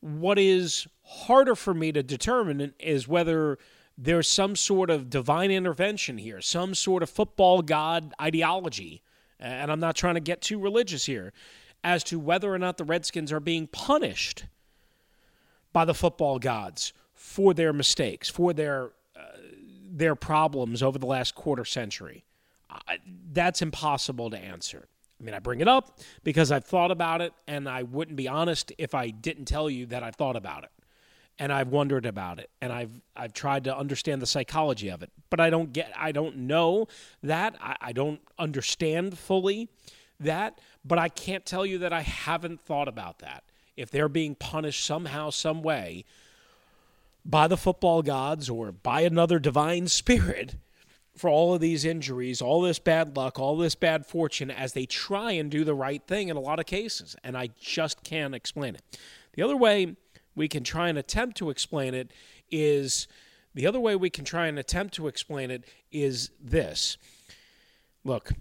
What 0.00 0.38
is 0.38 0.86
harder 1.02 1.54
for 1.54 1.74
me 1.74 1.92
to 1.92 2.02
determine 2.02 2.74
is 2.78 3.06
whether 3.06 3.58
there's 3.96 4.28
some 4.28 4.56
sort 4.56 4.90
of 4.90 5.10
divine 5.10 5.50
intervention 5.50 6.18
here, 6.18 6.40
some 6.40 6.74
sort 6.74 7.02
of 7.02 7.10
football 7.10 7.62
god 7.62 8.14
ideology. 8.20 9.02
And 9.38 9.70
I'm 9.70 9.80
not 9.80 9.96
trying 9.96 10.14
to 10.14 10.20
get 10.20 10.40
too 10.40 10.58
religious 10.58 11.06
here 11.06 11.32
as 11.82 12.02
to 12.04 12.18
whether 12.18 12.52
or 12.52 12.58
not 12.58 12.78
the 12.78 12.84
Redskins 12.84 13.30
are 13.30 13.40
being 13.40 13.66
punished 13.66 14.46
by 15.72 15.84
the 15.84 15.94
football 15.94 16.38
gods 16.38 16.92
for 17.14 17.52
their 17.52 17.72
mistakes, 17.72 18.30
for 18.30 18.52
their 18.52 18.92
their 19.96 20.14
problems 20.14 20.82
over 20.82 20.98
the 20.98 21.06
last 21.06 21.34
quarter 21.34 21.64
century? 21.64 22.24
Uh, 22.68 22.94
that's 23.32 23.62
impossible 23.62 24.30
to 24.30 24.36
answer. 24.36 24.88
I 25.20 25.24
mean, 25.24 25.34
I 25.34 25.38
bring 25.38 25.60
it 25.60 25.68
up 25.68 26.00
because 26.24 26.50
I've 26.50 26.64
thought 26.64 26.90
about 26.90 27.20
it, 27.20 27.32
and 27.46 27.68
I 27.68 27.84
wouldn't 27.84 28.16
be 28.16 28.26
honest 28.26 28.72
if 28.78 28.94
I 28.94 29.10
didn't 29.10 29.44
tell 29.44 29.70
you 29.70 29.86
that 29.86 30.02
I've 30.02 30.16
thought 30.16 30.36
about 30.36 30.64
it, 30.64 30.70
and 31.38 31.52
I've 31.52 31.68
wondered 31.68 32.04
about 32.04 32.40
it, 32.40 32.50
and 32.60 32.72
I've 32.72 33.00
I've 33.16 33.32
tried 33.32 33.64
to 33.64 33.76
understand 33.76 34.20
the 34.20 34.26
psychology 34.26 34.88
of 34.88 35.02
it, 35.02 35.10
but 35.30 35.40
I 35.40 35.50
don't 35.50 35.72
get, 35.72 35.92
I 35.96 36.10
don't 36.12 36.36
know 36.38 36.88
that, 37.22 37.54
I, 37.60 37.76
I 37.80 37.92
don't 37.92 38.20
understand 38.38 39.16
fully 39.16 39.68
that, 40.20 40.60
but 40.84 40.98
I 40.98 41.08
can't 41.08 41.46
tell 41.46 41.64
you 41.64 41.78
that 41.78 41.92
I 41.92 42.02
haven't 42.02 42.60
thought 42.60 42.88
about 42.88 43.20
that. 43.20 43.44
If 43.76 43.90
they're 43.90 44.08
being 44.08 44.34
punished 44.34 44.84
somehow, 44.84 45.30
some 45.30 45.62
way 45.62 46.04
by 47.24 47.48
the 47.48 47.56
football 47.56 48.02
gods 48.02 48.50
or 48.50 48.72
by 48.72 49.00
another 49.00 49.38
divine 49.38 49.88
spirit 49.88 50.56
for 51.16 51.30
all 51.30 51.54
of 51.54 51.60
these 51.60 51.84
injuries, 51.84 52.42
all 52.42 52.60
this 52.60 52.78
bad 52.78 53.16
luck, 53.16 53.38
all 53.38 53.56
this 53.56 53.74
bad 53.74 54.04
fortune 54.04 54.50
as 54.50 54.72
they 54.72 54.84
try 54.84 55.32
and 55.32 55.50
do 55.50 55.64
the 55.64 55.74
right 55.74 56.02
thing 56.06 56.28
in 56.28 56.36
a 56.36 56.40
lot 56.40 56.58
of 56.58 56.66
cases. 56.66 57.16
And 57.22 57.36
I 57.36 57.50
just 57.58 58.02
can't 58.02 58.34
explain 58.34 58.74
it. 58.74 58.82
The 59.34 59.42
other 59.42 59.56
way 59.56 59.96
we 60.34 60.48
can 60.48 60.64
try 60.64 60.88
and 60.88 60.98
attempt 60.98 61.36
to 61.38 61.50
explain 61.50 61.94
it 61.94 62.10
is 62.50 63.06
The 63.54 63.66
other 63.66 63.78
way 63.78 63.94
we 63.94 64.10
can 64.10 64.24
try 64.24 64.48
and 64.48 64.58
attempt 64.58 64.94
to 64.94 65.06
explain 65.06 65.50
it 65.50 65.64
is 65.92 66.30
this. 66.40 66.98
Look, 68.02 68.32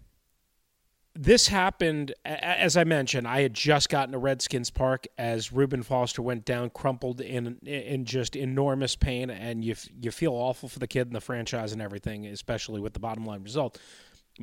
this 1.15 1.47
happened 1.47 2.13
as 2.25 2.75
I 2.75 2.83
mentioned. 2.83 3.27
I 3.27 3.41
had 3.41 3.53
just 3.53 3.89
gotten 3.89 4.13
to 4.13 4.17
Redskins 4.17 4.71
Park 4.71 5.05
as 5.17 5.51
Reuben 5.51 5.83
Foster 5.83 6.21
went 6.21 6.43
down, 6.43 6.71
crumpled 6.71 7.21
in 7.21 7.57
in 7.65 8.05
just 8.05 8.35
enormous 8.35 8.95
pain, 8.95 9.29
and 9.29 9.63
you 9.63 9.75
you 10.01 10.09
feel 10.09 10.33
awful 10.33 10.69
for 10.69 10.79
the 10.79 10.87
kid 10.87 11.07
and 11.07 11.15
the 11.15 11.21
franchise 11.21 11.71
and 11.71 11.81
everything, 11.81 12.25
especially 12.25 12.81
with 12.81 12.93
the 12.93 12.99
bottom 12.99 13.25
line 13.25 13.43
result. 13.43 13.79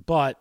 But 0.07 0.39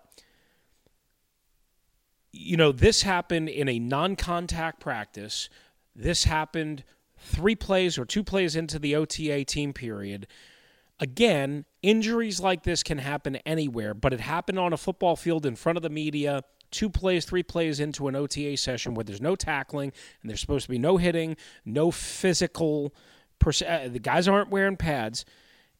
you 2.31 2.57
know, 2.57 2.71
this 2.71 3.01
happened 3.01 3.49
in 3.49 3.67
a 3.67 3.79
non-contact 3.79 4.79
practice. 4.79 5.49
This 5.95 6.25
happened 6.25 6.83
three 7.17 7.55
plays 7.55 7.97
or 7.97 8.05
two 8.05 8.23
plays 8.23 8.55
into 8.55 8.77
the 8.77 8.95
OTA 8.95 9.45
team 9.45 9.73
period. 9.73 10.27
Again, 10.99 11.65
injuries 11.81 12.39
like 12.39 12.63
this 12.63 12.83
can 12.83 12.97
happen 12.97 13.37
anywhere, 13.37 13.93
but 13.93 14.13
it 14.13 14.19
happened 14.19 14.59
on 14.59 14.73
a 14.73 14.77
football 14.77 15.15
field 15.15 15.45
in 15.45 15.55
front 15.55 15.77
of 15.77 15.83
the 15.83 15.89
media, 15.89 16.43
two 16.71 16.89
plays, 16.89 17.25
three 17.25 17.43
plays 17.43 17.79
into 17.79 18.07
an 18.07 18.15
OTA 18.15 18.57
session 18.57 18.93
where 18.93 19.03
there's 19.03 19.21
no 19.21 19.35
tackling 19.35 19.91
and 20.21 20.29
there's 20.29 20.41
supposed 20.41 20.65
to 20.65 20.69
be 20.69 20.79
no 20.79 20.97
hitting, 20.97 21.35
no 21.65 21.91
physical. 21.91 22.93
Pers- 23.39 23.61
uh, 23.61 23.89
the 23.91 23.99
guys 23.99 24.27
aren't 24.27 24.49
wearing 24.49 24.77
pads, 24.77 25.25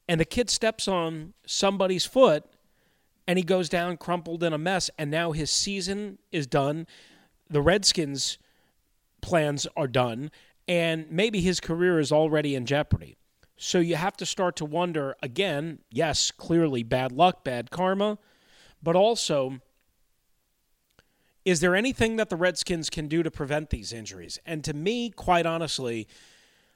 and 0.08 0.20
the 0.20 0.26
kid 0.26 0.50
steps 0.50 0.88
on 0.88 1.34
somebody's 1.46 2.06
foot 2.06 2.46
and 3.30 3.38
he 3.38 3.44
goes 3.44 3.70
down 3.70 3.96
crumpled 3.96 4.42
in 4.42 4.54
a 4.54 4.58
mess, 4.58 4.90
and 4.98 5.12
now 5.12 5.34
his 5.34 5.52
season 5.52 6.18
is 6.32 6.48
done. 6.48 6.88
The 7.48 7.62
Redskins' 7.62 8.40
plans 9.22 9.68
are 9.78 9.88
done, 9.88 10.32
and 10.68 11.06
maybe 11.12 11.40
his 11.40 11.60
career 11.60 12.00
is 12.00 12.12
already 12.12 12.56
in 12.56 12.66
jeopardy. 12.66 13.19
So 13.62 13.80
you 13.80 13.98
have 13.98 14.16
to 14.18 14.26
start 14.26 14.56
to 14.56 14.66
wonder 14.66 15.18
again, 15.22 15.80
yes, 15.92 16.32
clearly 16.32 16.82
bad 16.82 17.12
luck, 17.12 17.44
bad 17.44 17.70
karma, 17.70 18.18
but 18.82 18.96
also 18.96 19.60
is 21.44 21.60
there 21.60 21.76
anything 21.76 22.16
that 22.16 22.30
the 22.30 22.38
Redskins 22.38 22.90
can 22.90 23.10
do 23.10 23.22
to 23.22 23.30
prevent 23.30 23.70
these 23.70 23.92
injuries? 23.92 24.40
And 24.46 24.64
to 24.64 24.74
me, 24.74 25.10
quite 25.10 25.46
honestly, 25.46 26.08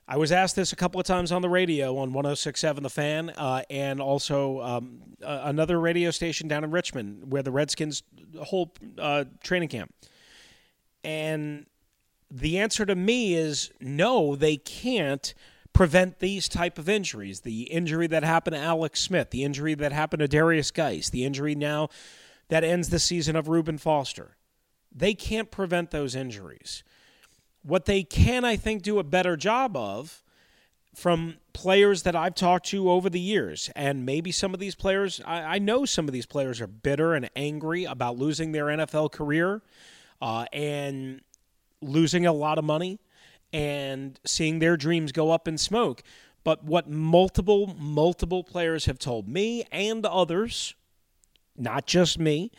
I 0.09 0.17
was 0.17 0.33
asked 0.33 0.57
this 0.57 0.73
a 0.73 0.75
couple 0.75 0.99
of 0.99 1.07
times 1.07 1.31
on 1.31 1.41
the 1.41 1.47
radio 1.47 1.91
on 1.97 2.11
1067 2.11 2.83
The 2.83 2.89
Fan 2.89 3.29
uh, 3.29 3.63
and 3.69 4.01
also 4.01 4.59
um, 4.59 5.03
uh, 5.23 5.41
another 5.45 5.79
radio 5.79 6.11
station 6.11 6.49
down 6.49 6.65
in 6.65 6.71
Richmond 6.71 7.31
where 7.31 7.43
the 7.43 7.51
Redskins 7.51 8.03
whole 8.41 8.73
uh, 8.97 9.23
training 9.41 9.69
camp. 9.69 9.93
And 11.05 11.65
the 12.29 12.57
answer 12.57 12.85
to 12.85 12.95
me 12.95 13.35
is 13.35 13.71
no, 13.79 14.35
they 14.35 14.57
can't 14.57 15.33
prevent 15.73 16.19
these 16.19 16.47
type 16.47 16.77
of 16.77 16.87
injuries. 16.87 17.41
The 17.41 17.63
injury 17.63 18.07
that 18.07 18.23
happened 18.23 18.55
to 18.55 18.61
Alex 18.61 19.01
Smith, 19.01 19.31
the 19.31 19.43
injury 19.43 19.73
that 19.75 19.91
happened 19.91 20.21
to 20.21 20.27
Derrius 20.27 20.73
Guice, 20.73 21.09
the 21.09 21.25
injury 21.25 21.55
now 21.55 21.89
that 22.49 22.63
ends 22.63 22.89
the 22.89 22.99
season 22.99 23.35
of 23.35 23.47
Reuben 23.47 23.77
Foster. 23.77 24.37
They 24.95 25.13
can't 25.15 25.49
prevent 25.49 25.91
those 25.91 26.15
injuries. 26.15 26.83
What 27.63 27.85
they 27.85 28.03
can, 28.03 28.45
I 28.45 28.55
think, 28.55 28.83
do 28.83 28.99
a 28.99 29.03
better 29.03 29.35
job 29.35 29.75
of 29.75 30.23
from 30.93 31.37
players 31.53 32.03
that 32.03 32.15
I've 32.15 32.35
talked 32.35 32.67
to 32.67 32.91
over 32.91 33.09
the 33.09 33.19
years, 33.19 33.71
and 33.75 34.05
maybe 34.05 34.31
some 34.31 34.53
of 34.53 34.59
these 34.59 34.75
players, 34.75 35.21
I, 35.25 35.55
I 35.55 35.59
know 35.59 35.85
some 35.85 36.07
of 36.07 36.13
these 36.13 36.27
players 36.27 36.61
are 36.61 36.67
bitter 36.67 37.15
and 37.15 37.29
angry 37.35 37.85
about 37.85 38.17
losing 38.17 38.51
their 38.51 38.65
NFL 38.65 39.11
career 39.11 39.63
uh, 40.21 40.45
and 40.53 41.21
losing 41.81 42.27
a 42.27 42.33
lot 42.33 42.59
of 42.59 42.63
money 42.63 42.99
and 43.53 44.19
seeing 44.25 44.59
their 44.59 44.75
dreams 44.75 45.11
go 45.11 45.31
up 45.31 45.47
in 45.47 45.57
smoke. 45.57 46.03
But 46.43 46.63
what 46.65 46.89
multiple, 46.89 47.75
multiple 47.79 48.43
players 48.43 48.85
have 48.85 48.99
told 48.99 49.29
me 49.29 49.63
and 49.71 50.05
others, 50.05 50.75
not 51.55 51.85
just 51.85 52.19
me, 52.19 52.51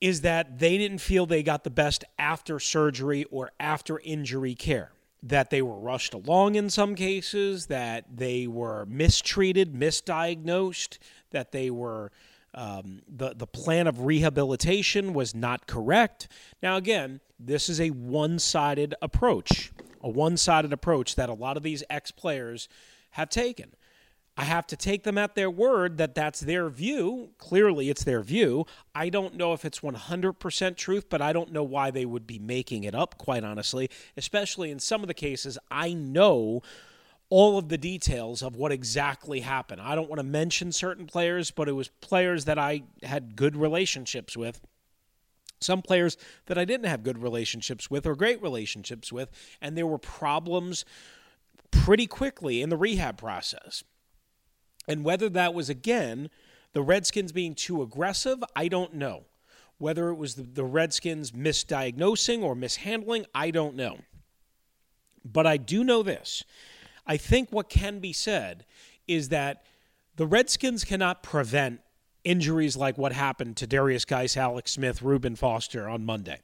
is 0.00 0.20
that 0.20 0.58
they 0.58 0.76
didn't 0.78 0.98
feel 0.98 1.26
they 1.26 1.42
got 1.42 1.64
the 1.64 1.70
best 1.70 2.04
after 2.18 2.60
surgery 2.60 3.24
or 3.24 3.50
after 3.58 3.98
injury 4.00 4.54
care. 4.54 4.92
That 5.22 5.50
they 5.50 5.62
were 5.62 5.78
rushed 5.78 6.14
along 6.14 6.54
in 6.54 6.70
some 6.70 6.94
cases, 6.94 7.66
that 7.66 8.04
they 8.14 8.46
were 8.46 8.86
mistreated, 8.86 9.74
misdiagnosed, 9.74 10.98
that 11.30 11.50
they 11.50 11.70
were 11.70 12.12
um, 12.54 13.02
the 13.08 13.34
the 13.34 13.46
plan 13.46 13.86
of 13.86 14.04
rehabilitation 14.04 15.12
was 15.12 15.34
not 15.34 15.66
correct. 15.66 16.28
Now, 16.62 16.76
again, 16.76 17.20
this 17.38 17.68
is 17.68 17.80
a 17.80 17.90
one 17.90 18.38
sided 18.38 18.94
approach, 19.02 19.72
a 20.02 20.08
one 20.08 20.36
sided 20.36 20.72
approach 20.72 21.14
that 21.16 21.28
a 21.28 21.34
lot 21.34 21.56
of 21.56 21.62
these 21.62 21.82
ex 21.90 22.10
players 22.10 22.68
have 23.10 23.28
taken. 23.28 23.74
I 24.38 24.44
have 24.44 24.66
to 24.66 24.76
take 24.76 25.04
them 25.04 25.16
at 25.16 25.34
their 25.34 25.50
word 25.50 25.96
that 25.96 26.14
that's 26.14 26.40
their 26.40 26.68
view. 26.68 27.30
Clearly, 27.38 27.88
it's 27.88 28.04
their 28.04 28.22
view. 28.22 28.66
I 28.94 29.08
don't 29.08 29.34
know 29.34 29.54
if 29.54 29.64
it's 29.64 29.80
100% 29.80 30.76
truth, 30.76 31.08
but 31.08 31.22
I 31.22 31.32
don't 31.32 31.52
know 31.52 31.62
why 31.62 31.90
they 31.90 32.04
would 32.04 32.26
be 32.26 32.38
making 32.38 32.84
it 32.84 32.94
up, 32.94 33.16
quite 33.16 33.44
honestly, 33.44 33.88
especially 34.16 34.70
in 34.70 34.78
some 34.78 35.00
of 35.00 35.08
the 35.08 35.14
cases 35.14 35.56
I 35.70 35.94
know 35.94 36.60
all 37.30 37.58
of 37.58 37.70
the 37.70 37.78
details 37.78 38.42
of 38.42 38.56
what 38.56 38.72
exactly 38.72 39.40
happened. 39.40 39.80
I 39.80 39.94
don't 39.94 40.08
want 40.08 40.20
to 40.20 40.26
mention 40.26 40.70
certain 40.70 41.06
players, 41.06 41.50
but 41.50 41.68
it 41.68 41.72
was 41.72 41.88
players 42.00 42.44
that 42.44 42.58
I 42.58 42.82
had 43.02 43.36
good 43.36 43.56
relationships 43.56 44.36
with. 44.36 44.60
Some 45.60 45.82
players 45.82 46.16
that 46.46 46.58
I 46.58 46.64
didn't 46.64 46.86
have 46.86 47.02
good 47.02 47.18
relationships 47.18 47.90
with 47.90 48.06
or 48.06 48.14
great 48.14 48.40
relationships 48.42 49.12
with, 49.12 49.30
and 49.60 49.76
there 49.76 49.86
were 49.86 49.98
problems 49.98 50.84
pretty 51.70 52.06
quickly 52.06 52.62
in 52.62 52.68
the 52.68 52.76
rehab 52.76 53.18
process. 53.18 53.82
And 54.88 55.04
whether 55.04 55.28
that 55.30 55.54
was, 55.54 55.68
again, 55.68 56.30
the 56.72 56.82
Redskins 56.82 57.32
being 57.32 57.54
too 57.54 57.82
aggressive, 57.82 58.44
I 58.54 58.68
don't 58.68 58.94
know. 58.94 59.24
Whether 59.78 60.08
it 60.08 60.14
was 60.16 60.36
the, 60.36 60.42
the 60.42 60.64
Redskins 60.64 61.32
misdiagnosing 61.32 62.42
or 62.42 62.54
mishandling, 62.54 63.26
I 63.34 63.50
don't 63.50 63.76
know. 63.76 63.98
But 65.24 65.46
I 65.46 65.56
do 65.56 65.82
know 65.82 66.02
this 66.02 66.44
I 67.06 67.16
think 67.16 67.50
what 67.50 67.68
can 67.68 68.00
be 68.00 68.12
said 68.12 68.64
is 69.06 69.28
that 69.28 69.64
the 70.16 70.26
Redskins 70.26 70.84
cannot 70.84 71.22
prevent 71.22 71.80
injuries 72.26 72.76
like 72.76 72.98
what 72.98 73.12
happened 73.12 73.56
to 73.56 73.66
Derrius 73.66 74.06
Guice, 74.06 74.36
Alex 74.36 74.72
Smith, 74.72 75.00
Reuben 75.00 75.36
Foster 75.36 75.88
on 75.88 76.04
Monday. 76.04 76.40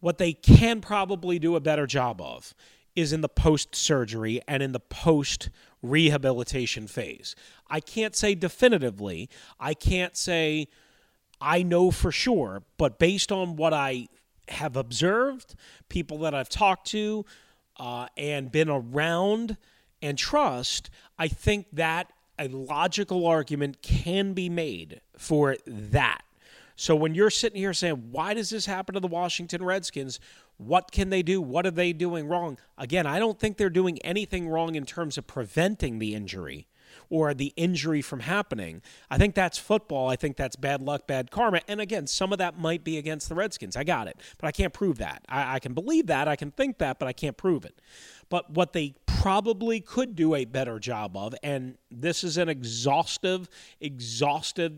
What 0.00 0.18
they 0.18 0.34
can 0.34 0.80
probably 0.80 1.38
do 1.38 1.56
a 1.56 1.60
better 1.60 1.86
job 1.86 2.20
of 2.20 2.54
is 2.94 3.12
in 3.12 3.22
the 3.22 3.28
post 3.28 3.74
surgery 3.74 4.40
and 4.46 4.62
in 4.62 4.72
the 4.72 4.80
post 4.80 5.48
rehabilitation 5.82 6.86
phase. 6.86 7.34
I 7.68 7.80
can't 7.80 8.14
say 8.14 8.34
definitively, 8.34 9.30
I 9.58 9.72
can't 9.72 10.16
say 10.16 10.68
I 11.40 11.62
know 11.62 11.90
for 11.90 12.12
sure, 12.12 12.62
but 12.76 12.98
based 12.98 13.32
on 13.32 13.56
what 13.56 13.72
I 13.72 14.08
have 14.48 14.76
observed, 14.76 15.54
people 15.88 16.18
that 16.18 16.34
I've 16.34 16.48
talked 16.48 16.88
to, 16.88 17.24
uh, 17.78 18.08
and 18.16 18.52
been 18.52 18.68
around 18.68 19.56
and 20.02 20.18
trust, 20.18 20.90
I 21.18 21.28
think 21.28 21.66
that 21.72 22.12
a 22.38 22.48
logical 22.48 23.26
argument 23.26 23.82
can 23.82 24.32
be 24.32 24.48
made 24.48 25.00
for 25.16 25.56
that. 25.66 26.22
So 26.76 26.94
when 26.94 27.14
you're 27.14 27.30
sitting 27.30 27.60
here 27.60 27.74
saying, 27.74 28.10
why 28.12 28.34
does 28.34 28.50
this 28.50 28.66
happen 28.66 28.94
to 28.94 29.00
the 29.00 29.08
Washington 29.08 29.64
Redskins? 29.64 30.20
What 30.58 30.92
can 30.92 31.10
they 31.10 31.22
do? 31.22 31.42
What 31.42 31.66
are 31.66 31.72
they 31.72 31.92
doing 31.92 32.28
wrong? 32.28 32.56
Again, 32.76 33.04
I 33.04 33.18
don't 33.18 33.38
think 33.38 33.56
they're 33.56 33.68
doing 33.68 33.98
anything 34.02 34.48
wrong 34.48 34.76
in 34.76 34.86
terms 34.86 35.18
of 35.18 35.26
preventing 35.26 35.98
the 35.98 36.14
injury 36.14 36.68
or 37.10 37.34
the 37.34 37.52
injury 37.56 38.02
from 38.02 38.20
happening. 38.20 38.82
I 39.10 39.18
think 39.18 39.34
that's 39.34 39.58
football. 39.58 40.08
I 40.08 40.16
think 40.16 40.36
that's 40.36 40.56
bad 40.56 40.82
luck, 40.82 41.06
bad 41.06 41.30
karma. 41.30 41.60
And 41.68 41.80
again, 41.80 42.06
some 42.06 42.32
of 42.32 42.38
that 42.38 42.58
might 42.58 42.84
be 42.84 42.98
against 42.98 43.28
the 43.28 43.34
Redskins. 43.34 43.76
I 43.76 43.84
got 43.84 44.08
it. 44.08 44.20
But 44.38 44.48
I 44.48 44.52
can't 44.52 44.72
prove 44.72 44.98
that. 44.98 45.24
I, 45.28 45.56
I 45.56 45.58
can 45.58 45.74
believe 45.74 46.06
that. 46.08 46.28
I 46.28 46.36
can 46.36 46.50
think 46.50 46.78
that, 46.78 46.98
but 46.98 47.08
I 47.08 47.12
can't 47.12 47.36
prove 47.36 47.64
it. 47.64 47.80
But 48.28 48.50
what 48.50 48.72
they 48.72 48.94
probably 49.06 49.80
could 49.80 50.14
do 50.14 50.34
a 50.34 50.44
better 50.44 50.78
job 50.78 51.16
of, 51.16 51.34
and 51.42 51.76
this 51.90 52.22
is 52.22 52.36
an 52.36 52.48
exhaustive, 52.48 53.48
exhaustive 53.80 54.74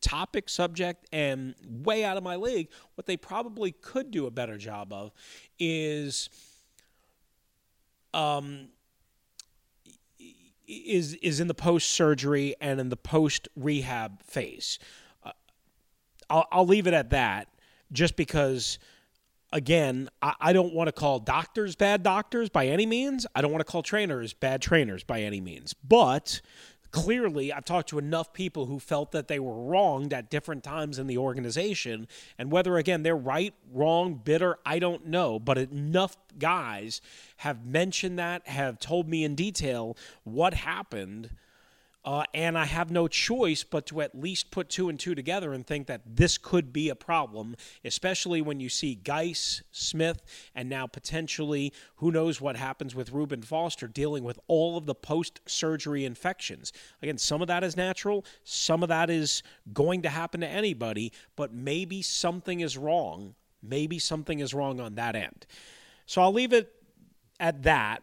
topic, 0.00 0.48
subject, 0.48 1.06
and 1.12 1.54
way 1.68 2.04
out 2.04 2.16
of 2.16 2.22
my 2.22 2.36
league, 2.36 2.68
what 2.94 3.06
they 3.06 3.16
probably 3.16 3.72
could 3.72 4.10
do 4.10 4.26
a 4.26 4.30
better 4.30 4.56
job 4.56 4.92
of 4.92 5.12
is 5.58 6.30
um, 8.14 8.68
is 10.66 11.14
is 11.14 11.40
in 11.40 11.48
the 11.48 11.54
post 11.54 11.90
surgery 11.90 12.54
and 12.60 12.80
in 12.80 12.88
the 12.88 12.96
post 12.96 13.48
rehab 13.56 14.22
phase. 14.22 14.78
Uh, 15.24 15.32
I'll, 16.28 16.46
I'll 16.50 16.66
leave 16.66 16.86
it 16.86 16.94
at 16.94 17.10
that, 17.10 17.48
just 17.92 18.16
because. 18.16 18.78
Again, 19.52 20.10
I, 20.20 20.34
I 20.40 20.52
don't 20.52 20.74
want 20.74 20.88
to 20.88 20.92
call 20.92 21.20
doctors 21.20 21.76
bad 21.76 22.02
doctors 22.02 22.48
by 22.50 22.66
any 22.66 22.84
means. 22.84 23.26
I 23.32 23.40
don't 23.40 23.52
want 23.52 23.64
to 23.64 23.72
call 23.72 23.80
trainers 23.80 24.34
bad 24.34 24.60
trainers 24.60 25.04
by 25.04 25.22
any 25.22 25.40
means. 25.40 25.72
But 25.72 26.40
clearly, 26.96 27.52
I've 27.52 27.66
talked 27.66 27.90
to 27.90 27.98
enough 27.98 28.32
people 28.32 28.64
who 28.64 28.78
felt 28.78 29.12
that 29.12 29.28
they 29.28 29.38
were 29.38 29.54
wronged 29.54 30.14
at 30.14 30.30
different 30.30 30.64
times 30.64 30.98
in 30.98 31.06
the 31.06 31.18
organization. 31.18 32.08
And 32.38 32.50
whether, 32.50 32.78
again, 32.78 33.02
they're 33.02 33.14
right, 33.14 33.52
wrong, 33.70 34.14
bitter, 34.14 34.58
I 34.64 34.78
don't 34.78 35.06
know. 35.06 35.38
But 35.38 35.58
enough 35.58 36.16
guys 36.38 37.02
have 37.36 37.66
mentioned 37.66 38.18
that, 38.18 38.48
have 38.48 38.78
told 38.78 39.08
me 39.08 39.24
in 39.24 39.34
detail 39.34 39.94
what 40.24 40.54
happened 40.54 41.30
uh, 42.06 42.22
and 42.32 42.56
I 42.56 42.66
have 42.66 42.92
no 42.92 43.08
choice 43.08 43.64
but 43.64 43.86
to 43.86 44.00
at 44.00 44.14
least 44.14 44.52
put 44.52 44.68
two 44.68 44.88
and 44.88 44.98
two 44.98 45.16
together 45.16 45.52
and 45.52 45.66
think 45.66 45.88
that 45.88 46.02
this 46.06 46.38
could 46.38 46.72
be 46.72 46.88
a 46.88 46.94
problem, 46.94 47.56
especially 47.84 48.40
when 48.40 48.60
you 48.60 48.68
see 48.68 48.94
Guice, 48.94 49.62
Smith, 49.72 50.22
and 50.54 50.68
now 50.68 50.86
potentially 50.86 51.72
who 51.96 52.12
knows 52.12 52.40
what 52.40 52.56
happens 52.56 52.94
with 52.94 53.10
Reuben 53.10 53.42
Foster 53.42 53.88
dealing 53.88 54.22
with 54.22 54.38
all 54.46 54.76
of 54.76 54.86
the 54.86 54.94
post 54.94 55.40
surgery 55.46 56.04
infections. 56.04 56.72
Again, 57.02 57.18
some 57.18 57.42
of 57.42 57.48
that 57.48 57.64
is 57.64 57.76
natural, 57.76 58.24
some 58.44 58.84
of 58.84 58.88
that 58.88 59.10
is 59.10 59.42
going 59.72 60.02
to 60.02 60.08
happen 60.08 60.40
to 60.42 60.48
anybody, 60.48 61.12
but 61.34 61.52
maybe 61.52 62.02
something 62.02 62.60
is 62.60 62.78
wrong. 62.78 63.34
Maybe 63.60 63.98
something 63.98 64.38
is 64.38 64.54
wrong 64.54 64.78
on 64.78 64.94
that 64.94 65.16
end. 65.16 65.44
So 66.06 66.22
I'll 66.22 66.32
leave 66.32 66.52
it 66.52 66.72
at 67.40 67.64
that 67.64 68.02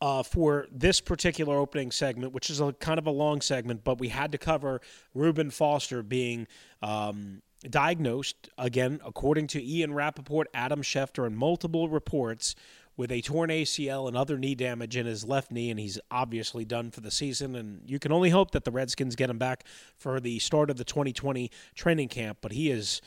uh, 0.00 0.22
for 0.22 0.66
this 0.72 1.00
particular 1.00 1.56
opening 1.56 1.90
segment, 1.90 2.32
which 2.32 2.50
is 2.50 2.60
a 2.60 2.72
kind 2.74 2.98
of 2.98 3.06
a 3.06 3.10
long 3.10 3.40
segment, 3.40 3.84
but 3.84 3.98
we 3.98 4.08
had 4.08 4.32
to 4.32 4.38
cover 4.38 4.80
Reuben 5.14 5.50
Foster 5.50 6.02
being 6.02 6.46
um, 6.82 7.42
diagnosed, 7.68 8.48
again, 8.56 9.00
according 9.04 9.46
to 9.48 9.62
Ian 9.62 9.92
Rapoport, 9.92 10.48
Adam 10.54 10.82
Schefter, 10.82 11.26
and 11.26 11.36
multiple 11.36 11.88
reports, 11.88 12.54
with 12.96 13.10
a 13.12 13.22
torn 13.22 13.48
ACL 13.48 14.08
and 14.08 14.16
other 14.16 14.36
knee 14.36 14.54
damage 14.54 14.94
in 14.94 15.06
his 15.06 15.24
left 15.24 15.50
knee, 15.50 15.70
and 15.70 15.80
he's 15.80 15.98
obviously 16.10 16.66
done 16.66 16.90
for 16.90 17.00
the 17.00 17.10
season. 17.10 17.56
And 17.56 17.80
you 17.86 17.98
can 17.98 18.12
only 18.12 18.28
hope 18.28 18.50
that 18.50 18.64
the 18.64 18.70
Redskins 18.70 19.16
get 19.16 19.30
him 19.30 19.38
back 19.38 19.64
for 19.96 20.20
the 20.20 20.38
start 20.38 20.68
of 20.68 20.76
the 20.76 20.84
2020 20.84 21.50
training 21.74 22.08
camp, 22.08 22.38
but 22.40 22.52
he 22.52 22.70
is. 22.70 23.00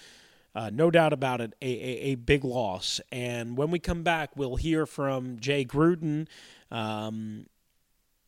Uh, 0.56 0.70
no 0.72 0.92
doubt 0.92 1.14
about 1.14 1.42
it, 1.42 1.56
a, 1.62 1.66
a, 1.66 2.12
a, 2.12 2.16
big 2.16 2.44
loss. 2.44 3.02
And 3.12 3.58
when 3.58 3.72
we 3.72 3.80
come 3.80 4.04
back, 4.04 4.36
we'll 4.36 4.56
hear 4.56 4.86
from 4.86 5.40
Jay 5.40 5.66
Gruden, 5.66 6.28
um, 6.70 7.48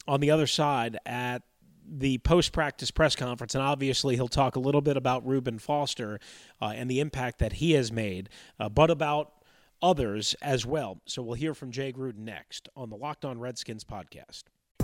on 0.07 0.19
the 0.19 0.31
other 0.31 0.47
side 0.47 0.97
at 1.05 1.43
the 1.87 2.17
post 2.19 2.51
practice 2.51 2.91
press 2.91 3.15
conference, 3.15 3.53
and 3.53 3.63
obviously 3.63 4.15
he'll 4.15 4.27
talk 4.27 4.55
a 4.55 4.59
little 4.59 4.81
bit 4.81 4.97
about 4.97 5.25
Reuben 5.25 5.59
Foster 5.59 6.19
uh, 6.61 6.73
and 6.75 6.89
the 6.89 6.99
impact 6.99 7.39
that 7.39 7.53
he 7.53 7.73
has 7.73 7.91
made, 7.91 8.29
uh, 8.59 8.69
but 8.69 8.89
about 8.89 9.33
others 9.81 10.35
as 10.41 10.65
well. 10.65 11.01
So 11.05 11.21
we'll 11.21 11.35
hear 11.35 11.53
from 11.53 11.71
Jay 11.71 11.91
Gruden 11.91 12.19
next 12.19 12.69
on 12.75 12.89
the 12.89 12.95
Locked 12.95 13.25
On 13.25 13.39
Redskins 13.39 13.83
podcast. 13.83 14.43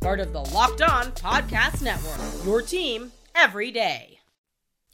part 0.00 0.20
of 0.20 0.32
the 0.32 0.40
Locked 0.40 0.82
On 0.82 1.06
Podcast 1.12 1.82
Network. 1.82 2.44
Your 2.44 2.62
team 2.62 3.12
every 3.34 3.70
day. 3.70 4.18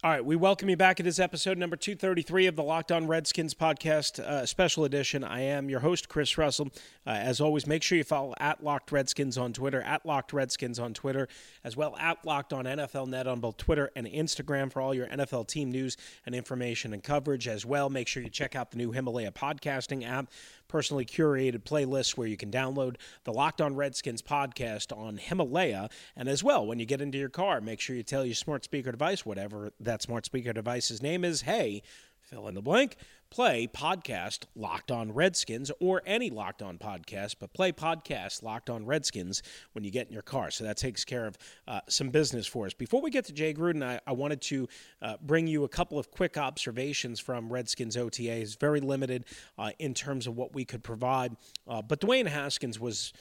All 0.02 0.10
right, 0.10 0.22
we 0.22 0.36
welcome 0.36 0.68
you 0.68 0.76
back. 0.76 0.98
to 0.98 1.02
this 1.02 1.18
episode 1.18 1.56
number 1.56 1.76
233 1.76 2.46
of 2.46 2.56
the 2.56 2.62
Locked 2.62 2.92
On 2.92 3.06
Redskins 3.06 3.54
podcast, 3.54 4.18
uh, 4.18 4.44
special 4.44 4.84
edition. 4.84 5.24
I 5.24 5.40
am 5.40 5.70
your 5.70 5.80
host, 5.80 6.10
Chris 6.10 6.36
Russell. 6.36 6.68
Uh, 7.06 7.10
as 7.12 7.40
always, 7.40 7.66
make 7.66 7.82
sure 7.82 7.96
you 7.96 8.04
follow 8.04 8.34
at 8.38 8.62
Locked 8.62 8.92
Redskins 8.92 9.38
on 9.38 9.54
Twitter, 9.54 9.80
at 9.80 10.04
Locked 10.04 10.34
Redskins 10.34 10.78
on 10.78 10.92
Twitter, 10.92 11.26
as 11.64 11.74
well 11.74 11.96
at 11.96 12.22
Locked 12.26 12.52
On 12.52 12.66
NFL 12.66 13.08
Net 13.08 13.26
on 13.26 13.40
both 13.40 13.56
Twitter 13.56 13.90
and 13.96 14.06
Instagram 14.06 14.70
for 14.70 14.82
all 14.82 14.92
your 14.92 15.06
NFL 15.06 15.48
team 15.48 15.70
news 15.70 15.96
and 16.26 16.34
information 16.34 16.92
and 16.92 17.02
coverage. 17.02 17.48
As 17.48 17.64
well, 17.64 17.88
make 17.88 18.06
sure 18.06 18.22
you 18.22 18.28
check 18.28 18.54
out 18.54 18.72
the 18.72 18.76
new 18.76 18.92
Himalaya 18.92 19.32
podcasting 19.32 20.06
app 20.06 20.28
personally 20.68 21.04
curated 21.04 21.64
playlists 21.64 22.16
where 22.16 22.26
you 22.26 22.36
can 22.36 22.50
download 22.50 22.96
the 23.24 23.32
Locked 23.32 23.60
On 23.60 23.74
Redskins 23.76 24.22
podcast 24.22 24.96
on 24.96 25.16
Himalaya. 25.16 25.88
And 26.16 26.28
as 26.28 26.42
well, 26.42 26.66
when 26.66 26.78
you 26.78 26.86
get 26.86 27.00
into 27.00 27.18
your 27.18 27.28
car, 27.28 27.60
make 27.60 27.80
sure 27.80 27.96
you 27.96 28.02
tell 28.02 28.24
your 28.24 28.34
smart 28.34 28.64
speaker 28.64 28.90
device, 28.90 29.24
whatever 29.24 29.72
that 29.80 30.02
smart 30.02 30.24
speaker 30.24 30.52
device's 30.52 31.02
name 31.02 31.24
is, 31.24 31.42
hey, 31.42 31.82
fill 32.20 32.48
in 32.48 32.54
the 32.54 32.62
blank, 32.62 32.96
play 33.34 33.66
podcast 33.66 34.44
Locked 34.54 34.92
On 34.92 35.10
Redskins 35.10 35.72
or 35.80 36.02
any 36.06 36.30
Locked 36.30 36.62
On 36.62 36.78
podcast, 36.78 37.34
but 37.40 37.52
play 37.52 37.72
podcast 37.72 38.44
Locked 38.44 38.70
On 38.70 38.86
Redskins 38.86 39.42
when 39.72 39.82
you 39.82 39.90
get 39.90 40.06
in 40.06 40.12
your 40.12 40.22
car. 40.22 40.52
So 40.52 40.62
that 40.62 40.76
takes 40.76 41.04
care 41.04 41.26
of 41.26 41.36
uh, 41.66 41.80
some 41.88 42.10
business 42.10 42.46
for 42.46 42.66
us. 42.66 42.74
Before 42.74 43.02
we 43.02 43.10
get 43.10 43.24
to 43.24 43.32
Jay 43.32 43.52
Gruden, 43.52 43.82
I, 43.82 43.98
I 44.06 44.12
wanted 44.12 44.40
to 44.42 44.68
uh, 45.02 45.16
bring 45.20 45.48
you 45.48 45.64
a 45.64 45.68
couple 45.68 45.98
of 45.98 46.12
quick 46.12 46.38
observations 46.38 47.18
from 47.18 47.52
Redskins 47.52 47.96
OTAs. 47.96 48.56
Very 48.60 48.78
limited 48.78 49.24
uh, 49.58 49.72
in 49.80 49.94
terms 49.94 50.28
of 50.28 50.36
what 50.36 50.54
we 50.54 50.64
could 50.64 50.84
provide, 50.84 51.36
uh, 51.66 51.82
but 51.82 52.00
Dwayne 52.00 52.28
Haskins 52.28 52.78
was 52.78 53.12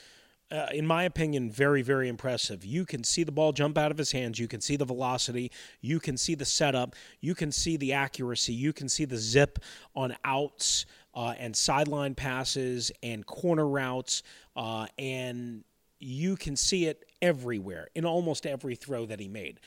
uh, 0.54 0.68
in 0.72 0.86
my 0.86 1.04
opinion, 1.04 1.50
very, 1.50 1.82
very 1.82 2.08
impressive. 2.08 2.64
You 2.64 2.86
can 2.86 3.04
see 3.04 3.24
the 3.24 3.32
ball 3.32 3.52
jump 3.52 3.76
out 3.76 3.90
of 3.90 3.98
his 3.98 4.12
hands. 4.12 4.38
You 4.38 4.48
can 4.48 4.62
see 4.62 4.76
the 4.76 4.86
velocity. 4.86 5.52
You 5.82 6.00
can 6.00 6.16
see 6.16 6.36
the 6.36 6.46
setup. 6.46 6.96
You 7.22 7.34
can 7.34 7.52
see 7.52 7.76
the 7.76 7.94
accuracy. 7.94 8.54
You 8.54 8.72
can 8.72 8.88
see 8.88 9.06
the 9.06 9.18
zip 9.18 9.58
on 9.96 10.16
outs 10.24 10.86
uh, 11.16 11.34
and 11.40 11.56
sideline 11.56 12.14
passes 12.14 12.92
and 13.02 13.26
corner 13.26 13.68
routes. 13.68 14.22
Uh, 14.56 14.86
and 15.00 15.64
you 16.00 16.36
can 16.36 16.56
see 16.56 16.86
it 16.86 17.04
everywhere 17.22 17.88
in 17.96 18.06
almost 18.06 18.46
every 18.46 18.76
throw 18.76 19.08
that 19.08 19.20
he 19.20 19.28
made. 19.28 19.60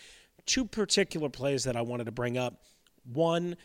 Two 0.45 0.65
particular 0.65 1.29
plays 1.29 1.65
that 1.65 1.77
I 1.77 1.83
wanted 1.83 2.05
to 2.05 2.13
bring 2.13 2.39
up. 2.39 2.63
One, 3.13 3.57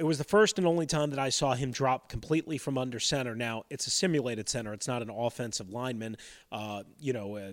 it 0.00 0.06
was 0.06 0.16
the 0.16 0.24
first 0.24 0.56
and 0.56 0.66
only 0.66 0.86
time 0.86 1.10
that 1.10 1.18
I 1.18 1.28
saw 1.28 1.52
him 1.52 1.72
drop 1.72 2.08
completely 2.08 2.56
from 2.56 2.78
under 2.78 2.98
center. 2.98 3.36
Now, 3.36 3.64
it's 3.68 3.86
a 3.86 3.90
simulated 3.90 4.48
center. 4.48 4.72
It's 4.72 4.88
not 4.88 5.02
an 5.02 5.10
offensive 5.10 5.68
lineman. 5.68 6.16
Uh, 6.50 6.84
you 6.98 7.12
know, 7.12 7.36
uh, 7.36 7.52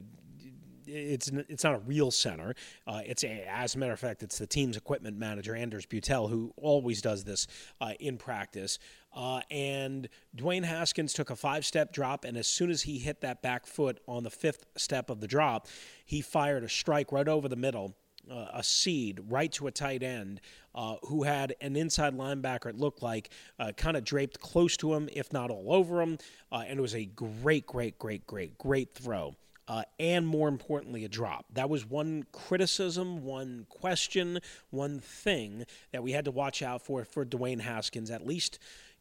it's 0.86 1.28
it's 1.28 1.66
not 1.66 1.76
a 1.76 1.80
real 1.80 2.10
center. 2.10 2.56
Uh, 2.88 3.02
it's 3.06 3.26
a, 3.26 3.46
as 3.50 3.76
a 3.76 3.80
matter 3.80 3.92
of 3.92 4.00
fact, 4.00 4.24
it's 4.24 4.38
the 4.38 4.48
team's 4.48 4.78
equipment 4.78 5.18
manager 5.18 5.54
Anders 5.58 5.86
Beutel 5.86 6.30
who 6.30 6.54
always 6.56 7.02
does 7.02 7.26
this 7.26 7.48
uh, 7.82 7.92
in 8.00 8.18
practice. 8.18 8.80
Uh, 9.14 9.42
and 9.52 10.08
Dwayne 10.34 10.64
Haskins 10.64 11.12
took 11.12 11.30
a 11.30 11.36
five-step 11.36 11.92
drop, 11.92 12.24
and 12.24 12.38
as 12.38 12.48
soon 12.48 12.70
as 12.72 12.84
he 12.84 12.98
hit 12.98 13.20
that 13.20 13.42
back 13.42 13.66
foot 13.66 14.00
on 14.08 14.24
the 14.24 14.30
fifth 14.30 14.64
step 14.78 15.10
of 15.10 15.20
the 15.20 15.28
drop, 15.28 15.68
he 16.06 16.22
fired 16.22 16.64
a 16.64 16.70
strike 16.70 17.12
right 17.12 17.28
over 17.28 17.50
the 17.50 17.58
middle 17.58 17.98
uh, 18.32 18.48
a 18.54 18.64
seed 18.64 19.20
right 19.28 19.52
to 19.54 19.68
a 19.68 19.72
tight 19.72 20.04
end 20.04 20.42
uh, 20.76 20.96
who 21.08 21.24
had 21.24 21.56
an 21.62 21.76
inside 21.76 22.16
linebacker, 22.16 22.68
it 22.68 22.78
looked 22.78 23.02
like, 23.02 23.30
uh, 23.60 23.72
kind 23.76 23.98
of 23.98 24.04
draped 24.04 24.40
close 24.40 24.78
to 24.78 24.94
him, 24.94 25.10
if 25.14 25.34
not 25.34 25.50
all 25.50 25.74
over 25.74 26.02
him. 26.02 26.18
Uh, 26.52 26.64
and 26.68 26.80
it 26.80 26.82
was 26.82 26.96
a 26.96 27.06
great, 27.06 27.66
great, 27.66 27.98
great, 27.98 28.26
great, 28.28 28.58
great 28.58 28.94
throw. 28.94 29.36
Uh, 29.68 29.84
and 30.00 30.26
more 30.26 30.48
importantly, 30.48 31.04
a 31.04 31.10
drop. 31.10 31.46
That 31.54 31.70
was 31.70 31.86
one 31.86 32.26
criticism, 32.32 33.24
one 33.26 33.66
question, 33.70 34.40
one 34.70 35.00
thing 35.00 35.66
that 35.92 36.04
we 36.04 36.14
had 36.14 36.26
to 36.26 36.32
watch 36.32 36.62
out 36.62 36.82
for 36.82 37.04
for 37.04 37.26
Dwayne 37.26 37.60
Haskins. 37.60 38.10
At 38.10 38.26
least 38.26 38.60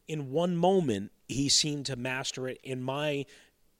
in 0.09 0.31
one 0.31 0.57
moment, 0.57 1.11
he 1.29 1.47
seemed 1.47 1.85
to 1.85 1.95
master 1.95 2.49
it. 2.49 2.59
In 2.63 2.81
my 2.81 3.25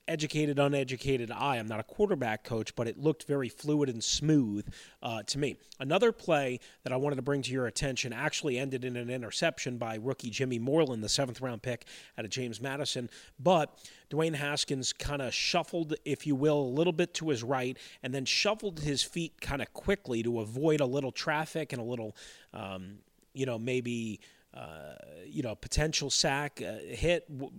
educated, 0.08 0.60
uneducated 0.60 1.32
eye. 1.32 1.58
I'm 1.58 1.67
not 1.67 1.80
a 1.80 1.84
quarterback 1.84 2.43
coach, 2.43 2.76
but 2.76 2.88
it 2.88 2.98
looked 2.98 3.24
very 3.24 3.50
fluid 3.50 3.89
and 3.89 4.04
smooth 4.04 4.67
uh, 5.04 5.24
to 5.24 5.38
me. 5.38 5.58
Another 5.80 6.12
play 6.12 6.60
that 6.84 6.93
I 6.93 6.96
wanted 6.96 7.17
to 7.17 7.22
bring 7.22 7.41
to 7.43 7.52
your 7.52 7.67
attention 7.67 8.13
actually 8.13 8.58
ended 8.58 8.86
in 8.86 8.96
an 8.96 9.10
interception 9.10 9.78
by 9.78 9.96
rookie 10.02 10.30
Jimmy 10.30 10.60
Moreland, 10.60 11.04
the 11.04 11.10
seventh 11.10 11.41
round 11.41 11.62
pick 11.62 11.86
out 12.17 12.26
of 12.26 12.32
James 12.32 12.62
Madison. 12.62 13.10
But 13.39 13.78
Dwayne 14.10 14.36
Haskins 14.36 14.93
kind 14.93 15.22
of 15.22 15.34
shuffled, 15.34 15.96
if 16.06 16.26
you 16.26 16.36
will, 16.36 16.60
a 16.60 16.74
little 16.74 16.93
bit 16.93 17.13
to 17.15 17.30
his 17.30 17.43
right 17.43 17.78
and 18.02 18.13
then 18.13 18.26
shuffled 18.26 18.80
his 18.80 19.04
feet 19.04 19.41
kind 19.41 19.62
of 19.62 19.72
quickly 19.74 20.24
to 20.24 20.39
avoid 20.39 20.80
a 20.80 20.86
little 20.86 21.12
traffic 21.12 21.74
and 21.74 21.82
a 21.82 21.86
little, 21.86 22.15
um, 22.54 23.00
you 23.34 23.46
know, 23.46 23.60
maybe. 23.60 24.20
Uh, 24.54 24.96
you 25.28 25.43
know, 25.43 25.54
potential 25.54 26.10
sack 26.10 26.63
uh, 26.63 26.78
hit, 26.80 27.30
w- 27.30 27.52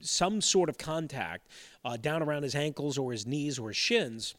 some 0.00 0.40
sort 0.40 0.68
of 0.68 0.78
contact 0.78 1.48
uh, 1.84 1.96
down 1.96 2.22
around 2.22 2.42
his 2.42 2.54
ankles 2.54 2.98
or 2.98 3.12
his 3.12 3.26
knees 3.26 3.58
or 3.58 3.68
his 3.68 3.76
shins 3.76 4.34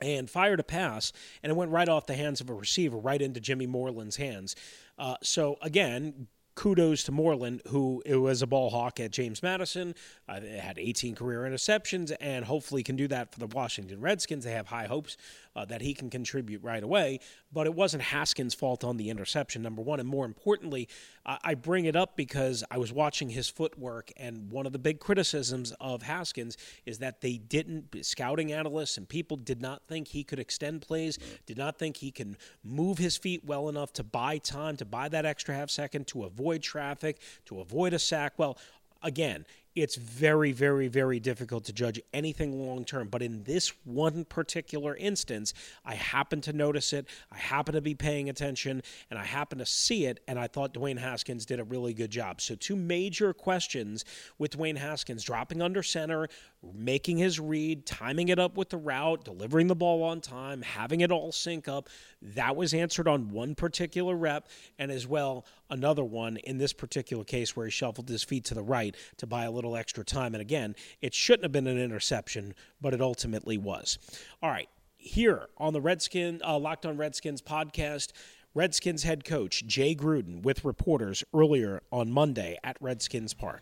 and 0.00 0.28
fired 0.28 0.60
a 0.60 0.64
pass, 0.64 1.12
and 1.42 1.50
it 1.50 1.56
went 1.56 1.70
right 1.70 1.88
off 1.88 2.06
the 2.06 2.14
hands 2.14 2.40
of 2.40 2.50
a 2.50 2.54
receiver, 2.54 2.98
right 2.98 3.22
into 3.22 3.40
Jimmy 3.40 3.66
Moreland's 3.66 4.16
hands. 4.16 4.54
Uh, 4.98 5.16
so 5.22 5.56
again, 5.62 6.26
kudos 6.54 7.04
to 7.04 7.12
Moreland, 7.12 7.62
who 7.68 8.02
was 8.06 8.42
a 8.42 8.46
ball 8.46 8.70
hawk 8.70 8.98
at 8.98 9.10
James 9.10 9.42
Madison, 9.42 9.94
uh, 10.28 10.40
had 10.40 10.78
18 10.78 11.14
career 11.14 11.40
interceptions, 11.42 12.14
and 12.20 12.44
hopefully 12.44 12.82
can 12.82 12.96
do 12.96 13.06
that 13.08 13.32
for 13.32 13.38
the 13.38 13.46
Washington 13.46 14.00
Redskins. 14.00 14.44
They 14.44 14.52
have 14.52 14.66
high 14.66 14.86
hopes 14.86 15.16
uh, 15.56 15.64
that 15.64 15.80
he 15.80 15.94
can 15.94 16.10
contribute 16.10 16.62
right 16.62 16.82
away. 16.82 17.18
But 17.50 17.66
it 17.66 17.74
wasn't 17.74 18.04
Haskins' 18.04 18.54
fault 18.54 18.84
on 18.84 18.98
the 18.98 19.10
interception, 19.10 19.62
number 19.62 19.82
one. 19.82 19.98
And 19.98 20.08
more 20.08 20.26
importantly, 20.26 20.88
I, 21.24 21.38
I 21.42 21.54
bring 21.54 21.86
it 21.86 21.96
up 21.96 22.16
because 22.16 22.62
I 22.70 22.78
was 22.78 22.92
watching 22.92 23.30
his 23.30 23.48
footwork, 23.48 24.12
and 24.16 24.50
one 24.52 24.66
of 24.66 24.72
the 24.72 24.78
big 24.78 25.00
criticisms 25.00 25.72
of 25.80 26.02
Haskins 26.02 26.56
is 26.84 26.98
that 26.98 27.22
they 27.22 27.38
didn't, 27.38 28.04
scouting 28.04 28.52
analysts 28.52 28.98
and 28.98 29.08
people 29.08 29.36
did 29.36 29.62
not 29.62 29.82
think 29.88 30.08
he 30.08 30.22
could 30.22 30.38
extend 30.38 30.82
plays, 30.82 31.18
did 31.46 31.56
not 31.56 31.78
think 31.78 31.96
he 31.96 32.10
can 32.10 32.36
move 32.62 32.98
his 32.98 33.16
feet 33.16 33.42
well 33.44 33.68
enough 33.68 33.92
to 33.94 34.04
buy 34.04 34.38
time, 34.38 34.76
to 34.76 34.84
buy 34.84 35.08
that 35.08 35.24
extra 35.24 35.54
half 35.54 35.70
second, 35.70 36.06
to 36.08 36.24
avoid 36.24 36.62
traffic, 36.62 37.18
to 37.46 37.60
avoid 37.60 37.94
a 37.94 37.98
sack. 37.98 38.34
Well, 38.36 38.58
again, 39.02 39.46
it's 39.76 39.96
very, 39.96 40.52
very, 40.52 40.88
very 40.88 41.20
difficult 41.20 41.64
to 41.66 41.72
judge 41.72 42.00
anything 42.14 42.66
long 42.66 42.84
term. 42.84 43.08
But 43.08 43.22
in 43.22 43.44
this 43.44 43.72
one 43.84 44.24
particular 44.24 44.96
instance, 44.96 45.52
I 45.84 45.94
happen 45.94 46.40
to 46.40 46.52
notice 46.54 46.94
it. 46.94 47.06
I 47.30 47.36
happen 47.36 47.74
to 47.74 47.82
be 47.82 47.94
paying 47.94 48.30
attention 48.30 48.82
and 49.10 49.18
I 49.18 49.24
happen 49.24 49.58
to 49.58 49.66
see 49.66 50.06
it. 50.06 50.20
And 50.26 50.38
I 50.38 50.46
thought 50.46 50.72
Dwayne 50.72 50.98
Haskins 50.98 51.44
did 51.44 51.60
a 51.60 51.64
really 51.64 51.92
good 51.92 52.10
job. 52.10 52.40
So, 52.40 52.54
two 52.54 52.74
major 52.74 53.34
questions 53.34 54.04
with 54.38 54.56
Dwayne 54.56 54.78
Haskins 54.78 55.22
dropping 55.22 55.60
under 55.60 55.82
center, 55.82 56.28
making 56.74 57.18
his 57.18 57.38
read, 57.38 57.84
timing 57.84 58.28
it 58.28 58.38
up 58.38 58.56
with 58.56 58.70
the 58.70 58.78
route, 58.78 59.24
delivering 59.24 59.66
the 59.66 59.76
ball 59.76 60.02
on 60.02 60.22
time, 60.22 60.62
having 60.62 61.02
it 61.02 61.12
all 61.12 61.32
sync 61.32 61.68
up. 61.68 61.90
That 62.22 62.56
was 62.56 62.72
answered 62.72 63.06
on 63.06 63.28
one 63.28 63.54
particular 63.54 64.16
rep. 64.16 64.48
And 64.78 64.90
as 64.90 65.06
well, 65.06 65.44
another 65.68 66.04
one 66.04 66.38
in 66.38 66.56
this 66.56 66.72
particular 66.72 67.24
case 67.24 67.54
where 67.54 67.66
he 67.66 67.70
shuffled 67.70 68.08
his 68.08 68.22
feet 68.22 68.44
to 68.46 68.54
the 68.54 68.62
right 68.62 68.96
to 69.18 69.26
buy 69.26 69.44
a 69.44 69.50
little 69.50 69.65
little 69.66 69.76
extra 69.76 70.04
time. 70.04 70.34
And 70.34 70.40
again, 70.40 70.74
it 71.00 71.14
shouldn't 71.14 71.44
have 71.44 71.52
been 71.52 71.66
an 71.66 71.78
interception, 71.78 72.54
but 72.80 72.94
it 72.94 73.00
ultimately 73.00 73.58
was. 73.58 73.98
All 74.42 74.50
right, 74.50 74.68
here 74.96 75.48
on 75.58 75.72
the 75.72 75.80
Redskin 75.80 76.40
uh, 76.44 76.58
Locked 76.58 76.86
On 76.86 76.96
Redskins 76.96 77.42
podcast. 77.42 78.12
Redskins 78.54 79.02
head 79.02 79.24
coach 79.24 79.66
Jay 79.66 79.94
Gruden 79.94 80.42
with 80.42 80.64
reporters 80.64 81.22
earlier 81.34 81.82
on 81.92 82.10
Monday 82.10 82.56
at 82.64 82.78
Redskins 82.80 83.34
Park. 83.34 83.60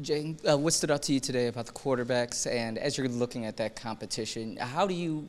Jay, 0.00 0.36
uh, 0.48 0.56
what 0.56 0.72
stood 0.72 0.90
out 0.90 1.02
to 1.02 1.12
you 1.12 1.18
today 1.18 1.48
about 1.48 1.66
the 1.66 1.72
quarterbacks, 1.72 2.50
and 2.50 2.78
as 2.78 2.96
you're 2.96 3.08
looking 3.08 3.44
at 3.44 3.56
that 3.56 3.74
competition, 3.74 4.56
how 4.56 4.86
do 4.86 4.94
you 4.94 5.28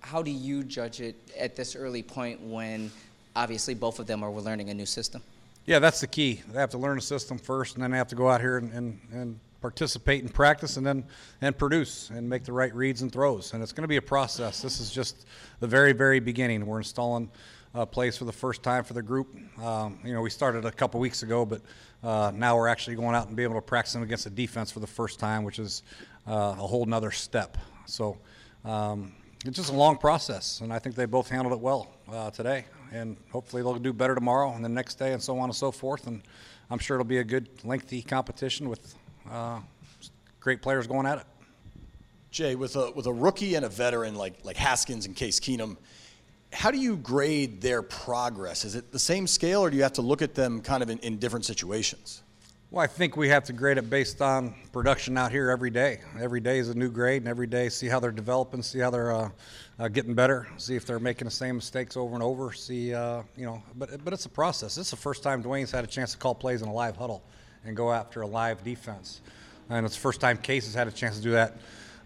how 0.00 0.22
do 0.22 0.30
you 0.30 0.62
judge 0.62 1.00
it 1.00 1.16
at 1.38 1.56
this 1.56 1.74
early 1.74 2.02
point 2.02 2.40
when 2.40 2.90
obviously 3.34 3.74
both 3.74 3.98
of 3.98 4.06
them 4.06 4.22
are 4.22 4.30
learning 4.30 4.70
a 4.70 4.74
new 4.74 4.86
system? 4.86 5.22
Yeah, 5.64 5.78
that's 5.78 6.00
the 6.00 6.08
key. 6.08 6.42
They 6.48 6.58
have 6.58 6.70
to 6.70 6.78
learn 6.78 6.96
the 6.96 7.02
system 7.02 7.38
first, 7.38 7.74
and 7.74 7.84
then 7.84 7.92
they 7.92 7.96
have 7.96 8.08
to 8.08 8.16
go 8.16 8.28
out 8.28 8.40
here 8.40 8.58
and, 8.58 8.72
and, 8.72 9.00
and 9.12 9.40
participate 9.60 10.22
and 10.22 10.34
practice, 10.34 10.76
and 10.76 10.84
then 10.84 11.04
and 11.40 11.56
produce 11.56 12.10
and 12.10 12.28
make 12.28 12.42
the 12.42 12.52
right 12.52 12.74
reads 12.74 13.02
and 13.02 13.12
throws. 13.12 13.54
And 13.54 13.62
it's 13.62 13.70
going 13.70 13.82
to 13.82 13.88
be 13.88 13.96
a 13.96 14.02
process. 14.02 14.60
This 14.60 14.80
is 14.80 14.90
just 14.90 15.24
the 15.60 15.68
very, 15.68 15.92
very 15.92 16.18
beginning. 16.18 16.66
We're 16.66 16.78
installing 16.78 17.30
uh, 17.76 17.86
plays 17.86 18.18
for 18.18 18.24
the 18.24 18.32
first 18.32 18.64
time 18.64 18.82
for 18.82 18.94
the 18.94 19.02
group. 19.02 19.36
Um, 19.62 20.00
you 20.04 20.12
know, 20.12 20.20
we 20.20 20.30
started 20.30 20.64
a 20.64 20.72
couple 20.72 20.98
weeks 20.98 21.22
ago, 21.22 21.46
but 21.46 21.62
uh, 22.02 22.32
now 22.34 22.56
we're 22.56 22.66
actually 22.68 22.96
going 22.96 23.14
out 23.14 23.28
and 23.28 23.36
be 23.36 23.44
able 23.44 23.54
to 23.54 23.62
practice 23.62 23.92
them 23.92 24.02
against 24.02 24.24
the 24.24 24.30
defense 24.30 24.72
for 24.72 24.80
the 24.80 24.86
first 24.88 25.20
time, 25.20 25.44
which 25.44 25.60
is 25.60 25.84
uh, 26.26 26.56
a 26.58 26.66
whole 26.66 26.86
nother 26.86 27.12
step. 27.12 27.56
So 27.86 28.18
um, 28.64 29.12
it's 29.46 29.56
just 29.56 29.70
a 29.70 29.76
long 29.76 29.96
process, 29.96 30.60
and 30.60 30.72
I 30.72 30.80
think 30.80 30.96
they 30.96 31.06
both 31.06 31.28
handled 31.28 31.52
it 31.52 31.60
well 31.60 31.88
uh, 32.10 32.30
today 32.32 32.64
and 32.92 33.16
hopefully 33.30 33.62
they'll 33.62 33.74
do 33.78 33.92
better 33.92 34.14
tomorrow 34.14 34.52
and 34.52 34.64
the 34.64 34.68
next 34.68 34.96
day 34.96 35.12
and 35.12 35.22
so 35.22 35.38
on 35.38 35.44
and 35.44 35.54
so 35.54 35.72
forth. 35.72 36.06
And 36.06 36.22
I'm 36.70 36.78
sure 36.78 36.96
it'll 36.96 37.04
be 37.04 37.18
a 37.18 37.24
good, 37.24 37.48
lengthy 37.64 38.02
competition 38.02 38.68
with 38.68 38.94
uh, 39.30 39.60
great 40.40 40.62
players 40.62 40.86
going 40.86 41.06
at 41.06 41.18
it. 41.18 41.24
Jay, 42.30 42.54
with 42.54 42.76
a 42.76 42.90
with 42.92 43.06
a 43.06 43.12
rookie 43.12 43.56
and 43.56 43.64
a 43.64 43.68
veteran 43.68 44.14
like 44.14 44.42
like 44.42 44.56
Haskins 44.56 45.04
and 45.04 45.14
Case 45.14 45.38
Keenum, 45.38 45.76
how 46.50 46.70
do 46.70 46.78
you 46.78 46.96
grade 46.96 47.60
their 47.60 47.82
progress? 47.82 48.64
Is 48.64 48.74
it 48.74 48.90
the 48.90 48.98
same 48.98 49.26
scale, 49.26 49.60
or 49.60 49.70
do 49.70 49.76
you 49.76 49.82
have 49.82 49.92
to 49.94 50.02
look 50.02 50.22
at 50.22 50.34
them 50.34 50.62
kind 50.62 50.82
of 50.82 50.88
in, 50.88 50.98
in 51.00 51.18
different 51.18 51.44
situations? 51.44 52.22
Well, 52.72 52.82
I 52.82 52.86
think 52.86 53.18
we 53.18 53.28
have 53.28 53.44
to 53.44 53.52
grade 53.52 53.76
it 53.76 53.90
based 53.90 54.22
on 54.22 54.54
production 54.72 55.18
out 55.18 55.30
here 55.30 55.50
every 55.50 55.68
day. 55.68 56.00
Every 56.18 56.40
day 56.40 56.56
is 56.56 56.70
a 56.70 56.74
new 56.74 56.90
grade, 56.90 57.20
and 57.20 57.28
every 57.28 57.46
day 57.46 57.68
see 57.68 57.86
how 57.86 58.00
they're 58.00 58.10
developing, 58.10 58.62
see 58.62 58.78
how 58.78 58.88
they're 58.88 59.12
uh, 59.12 59.28
uh, 59.78 59.88
getting 59.88 60.14
better, 60.14 60.48
see 60.56 60.74
if 60.74 60.86
they're 60.86 60.98
making 60.98 61.26
the 61.26 61.32
same 61.32 61.56
mistakes 61.56 61.98
over 61.98 62.14
and 62.14 62.22
over. 62.22 62.50
See, 62.54 62.94
uh, 62.94 63.24
you 63.36 63.44
know, 63.44 63.62
but 63.76 64.02
but 64.02 64.14
it's 64.14 64.24
a 64.24 64.30
process. 64.30 64.76
This 64.76 64.86
is 64.86 64.90
the 64.90 64.96
first 64.96 65.22
time 65.22 65.42
Dwayne's 65.42 65.70
had 65.70 65.84
a 65.84 65.86
chance 65.86 66.12
to 66.12 66.16
call 66.16 66.34
plays 66.34 66.62
in 66.62 66.68
a 66.68 66.72
live 66.72 66.96
huddle 66.96 67.22
and 67.66 67.76
go 67.76 67.92
after 67.92 68.22
a 68.22 68.26
live 68.26 68.64
defense, 68.64 69.20
and 69.68 69.84
it's 69.84 69.94
the 69.94 70.00
first 70.00 70.22
time 70.22 70.38
Case 70.38 70.64
has 70.64 70.74
had 70.74 70.88
a 70.88 70.92
chance 70.92 71.18
to 71.18 71.22
do 71.22 71.32
that 71.32 71.58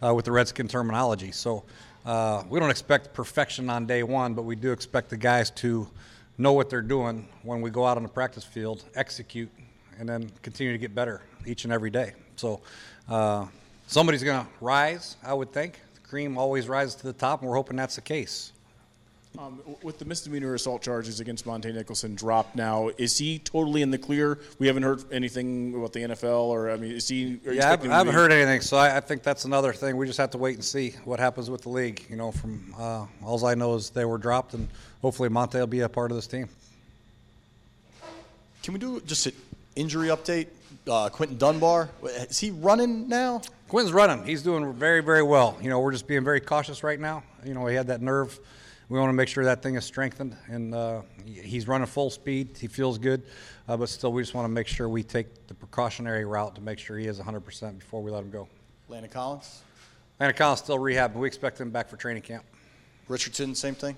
uh, 0.05 0.12
with 0.12 0.24
the 0.24 0.33
Redskin 0.33 0.66
terminology. 0.66 1.31
So 1.31 1.62
uh, 2.05 2.42
we 2.48 2.59
don't 2.59 2.70
expect 2.70 3.14
perfection 3.14 3.70
on 3.70 3.87
day 3.87 4.02
one, 4.02 4.35
but 4.35 4.42
we 4.42 4.57
do 4.57 4.72
expect 4.72 5.11
the 5.11 5.16
guys 5.16 5.48
to 5.62 5.87
know 6.38 6.55
what 6.55 6.70
they're 6.70 6.83
doing 6.83 7.29
when 7.44 7.61
we 7.61 7.70
go 7.70 7.87
out 7.87 7.96
on 7.96 8.02
the 8.02 8.09
practice 8.09 8.42
field, 8.42 8.83
execute 8.96 9.48
and 9.99 10.09
then 10.09 10.31
continue 10.43 10.73
to 10.73 10.79
get 10.79 10.95
better 10.95 11.23
each 11.47 11.65
and 11.65 11.73
every 11.73 11.91
day. 11.91 12.13
So 12.37 12.61
uh, 13.09 13.47
somebody's 13.87 14.23
going 14.23 14.45
to 14.45 14.51
rise, 14.61 15.17
I 15.25 15.35
would 15.35 15.53
think. 15.53 15.81
The 15.95 16.09
cream 16.09 16.39
always 16.39 16.69
rises 16.69 16.95
to 16.97 17.07
the 17.07 17.13
top, 17.13 17.41
and 17.41 17.51
we're 17.51 17.57
hoping 17.57 17.77
that's 17.77 17.97
the 17.97 18.01
case. 18.01 18.53
Um, 19.39 19.61
with 19.83 19.99
the 19.99 20.07
misdemeanor 20.07 20.55
assault 20.55 20.81
charges 20.81 21.21
against 21.21 21.45
Montae 21.45 21.75
Nicholson 21.75 22.15
dropped 22.15 22.57
now, 22.57 22.91
is 22.97 23.19
he 23.19 23.39
totally 23.39 23.83
in 23.83 23.91
the 23.91 23.99
clear? 23.99 24.39
We 24.59 24.67
haven't 24.67 24.83
heard 24.83 25.05
anything 25.13 25.75
about 25.75 25.93
the 25.93 26.01
NFL, 26.01 26.45
or 26.47 26.71
I 26.71 26.77
mean, 26.77 26.93
is 26.93 27.07
he? 27.07 27.39
yeah, 27.45 27.67
I 27.67 27.99
haven't 27.99 28.15
heard 28.15 28.33
anything, 28.33 28.63
so 28.63 28.79
I, 28.79 28.97
I, 28.97 29.01
think 29.01 29.23
that's 29.23 29.45
another 29.45 29.75
thing. 29.75 29.99
We 29.99 30.07
just 30.07 30.19
have 30.19 30.31
to 30.31 30.39
wait 30.39 30.55
and 30.55 30.65
see 30.65 30.95
what 31.05 31.21
happens 31.21 31.51
with 31.51 31.63
the 31.63 31.69
league. 31.69 32.07
You 32.09 32.17
know, 32.17 32.33
from 32.33 32.75
uh, 32.79 33.05
all 33.23 33.45
I 33.45 33.55
know 33.55 33.75
is 33.75 33.91
they 33.91 34.07
were 34.07 34.17
dropped, 34.17 34.55
and 34.55 34.69
hopefully 35.03 35.29
Montae 35.29 35.61
will 35.61 35.67
be 35.67 35.81
a 35.81 35.89
part 35.89 36.11
of 36.11 36.17
this 36.17 36.27
team. 36.27 36.49
Can 38.63 38.73
we 38.73 38.81
do 38.81 39.01
just 39.03 39.27
a 39.27 39.33
injury 39.77 40.09
update. 40.09 40.49
Uh, 40.89 41.09
Quinton 41.09 41.37
Dunbar, 41.37 41.91
is 42.05 42.39
he 42.39 42.51
running 42.51 43.09
now? 43.09 43.43
Quinton's 43.69 43.93
running. 43.93 44.25
He's 44.25 44.43
doing 44.43 44.73
very, 44.73 45.03
very 45.03 45.23
well. 45.23 45.59
You 45.61 45.69
know, 45.69 45.81
we're 45.81 45.93
just 45.93 46.07
being 46.07 46.25
very 46.25 46.41
cautious 46.41 46.83
right 46.83 46.99
now. 46.99 47.23
You 47.45 47.55
know, 47.55 47.67
he 47.67 47.75
had 47.75 47.89
that 47.89 48.01
nerve. 48.01 48.39
We 48.89 48.99
want 48.99 49.09
to 49.09 49.15
make 49.15 49.29
sure 49.29 49.45
that 49.45 49.62
thing 49.62 49.75
is 49.75 49.85
strengthened, 49.85 50.37
and 50.47 50.73
uh, 50.73 51.03
he's 51.25 51.67
running 51.67 51.89
full 51.89 52.09
speed. 52.09 52.57
He 52.57 52.69
feels 52.69 52.99
good, 52.99 53.25
uh, 53.67 53.77
but 53.77 53.89
still, 53.89 54.12
we 54.12 54.23
just 54.23 54.33
want 54.33 54.45
to 54.45 54.49
make 54.49 54.69
sure 54.69 54.89
we 54.89 55.03
take 55.03 55.49
the 55.49 55.55
precautionary 55.55 56.25
route 56.25 56.55
to 56.55 56.61
make 56.61 56.79
sure 56.79 56.97
he 56.97 57.07
is 57.07 57.19
100% 57.19 57.79
before 57.81 58.01
we 58.01 58.12
let 58.12 58.23
him 58.23 58.31
go. 58.31 58.49
Landon 58.89 59.11
Collins? 59.11 59.62
Landon 60.21 60.37
Collins 60.37 60.61
still 60.61 60.79
rehabbing. 60.79 61.15
We 61.15 61.27
expect 61.27 61.61
him 61.61 61.71
back 61.71 61.89
for 61.89 61.97
training 61.97 62.23
camp. 62.23 62.45
Richardson, 63.09 63.57
same 63.57 63.75
thing? 63.75 63.97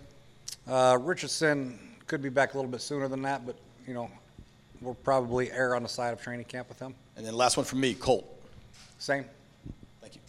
Uh, 0.67 0.99
Richardson 0.99 1.79
could 2.07 2.23
be 2.23 2.31
back 2.31 2.55
a 2.55 2.57
little 2.57 2.71
bit 2.71 2.81
sooner 2.81 3.09
than 3.09 3.21
that, 3.23 3.45
but, 3.45 3.57
you 3.87 3.93
know, 3.93 4.11
we'll 4.81 4.95
probably 4.95 5.51
err 5.53 5.75
on 5.75 5.83
the 5.83 5.88
side 5.88 6.12
of 6.12 6.21
training 6.21 6.47
camp 6.47 6.69
with 6.69 6.79
him. 6.79 6.95
And 7.17 7.27
then 7.27 7.35
last 7.35 7.57
one 7.57 7.67
from 7.67 7.81
me, 7.81 7.95
Colt. 7.95 8.25
Same. 8.99 9.25
Thank 10.01 10.17
you. 10.17 10.21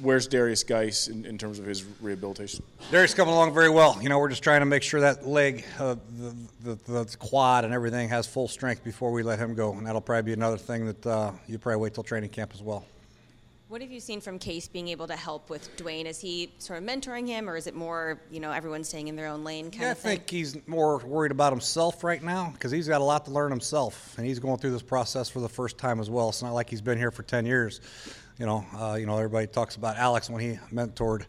Where's 0.00 0.28
Derrius 0.28 0.66
Guice 0.66 1.08
in, 1.08 1.24
in 1.24 1.38
terms 1.38 1.58
of 1.58 1.66
his 1.66 1.84
rehabilitation? 2.00 2.62
Derrius 2.90 3.14
coming 3.14 3.34
along 3.34 3.54
very 3.54 3.70
well. 3.70 3.98
You 4.02 4.08
know, 4.08 4.18
we're 4.18 4.28
just 4.28 4.42
trying 4.42 4.60
to 4.60 4.66
make 4.66 4.82
sure 4.82 5.00
that 5.00 5.26
leg, 5.26 5.64
uh, 5.78 5.96
the, 6.18 6.34
the, 6.62 7.04
the, 7.04 7.16
quad, 7.18 7.64
and 7.64 7.74
everything 7.74 8.08
has 8.08 8.26
full 8.26 8.48
strength 8.48 8.84
before 8.84 9.12
we 9.12 9.22
let 9.22 9.38
him 9.38 9.54
go, 9.54 9.72
and 9.72 9.86
that'll 9.86 10.00
probably 10.00 10.22
be 10.22 10.32
another 10.32 10.58
thing 10.58 10.86
that 10.86 11.06
uh, 11.06 11.32
you 11.46 11.58
probably 11.58 11.80
wait 11.80 11.94
till 11.94 12.02
training 12.02 12.30
camp 12.30 12.52
as 12.54 12.62
well. 12.62 12.84
What 13.70 13.82
have 13.82 13.92
you 13.92 14.00
seen 14.00 14.20
from 14.20 14.40
Case 14.40 14.66
being 14.66 14.88
able 14.88 15.06
to 15.06 15.14
help 15.14 15.48
with 15.48 15.76
Dwayne? 15.76 16.06
Is 16.06 16.18
he 16.18 16.52
sort 16.58 16.82
of 16.82 16.84
mentoring 16.84 17.28
him, 17.28 17.48
or 17.48 17.56
is 17.56 17.68
it 17.68 17.74
more, 17.76 18.20
you 18.28 18.40
know, 18.40 18.50
everyone 18.50 18.82
staying 18.82 19.06
in 19.06 19.14
their 19.14 19.28
own 19.28 19.44
lane 19.44 19.70
kind 19.70 19.82
yeah, 19.82 19.92
of 19.92 19.98
thing? 19.98 20.10
I 20.10 20.16
think 20.16 20.28
he's 20.28 20.66
more 20.66 20.98
worried 20.98 21.30
about 21.30 21.52
himself 21.52 22.02
right 22.02 22.20
now 22.20 22.50
because 22.52 22.72
he's 22.72 22.88
got 22.88 23.00
a 23.00 23.04
lot 23.04 23.26
to 23.26 23.30
learn 23.30 23.52
himself, 23.52 24.18
and 24.18 24.26
he's 24.26 24.40
going 24.40 24.58
through 24.58 24.72
this 24.72 24.82
process 24.82 25.28
for 25.28 25.38
the 25.38 25.48
first 25.48 25.78
time 25.78 26.00
as 26.00 26.10
well. 26.10 26.30
It's 26.30 26.42
not 26.42 26.52
like 26.52 26.68
he's 26.68 26.80
been 26.80 26.98
here 26.98 27.12
for 27.12 27.22
10 27.22 27.46
years. 27.46 27.80
You 28.40 28.46
know, 28.46 28.66
uh, 28.76 28.96
you 28.98 29.06
know, 29.06 29.16
everybody 29.16 29.46
talks 29.46 29.76
about 29.76 29.96
Alex 29.98 30.28
when 30.28 30.40
he 30.40 30.58
mentored 30.74 31.26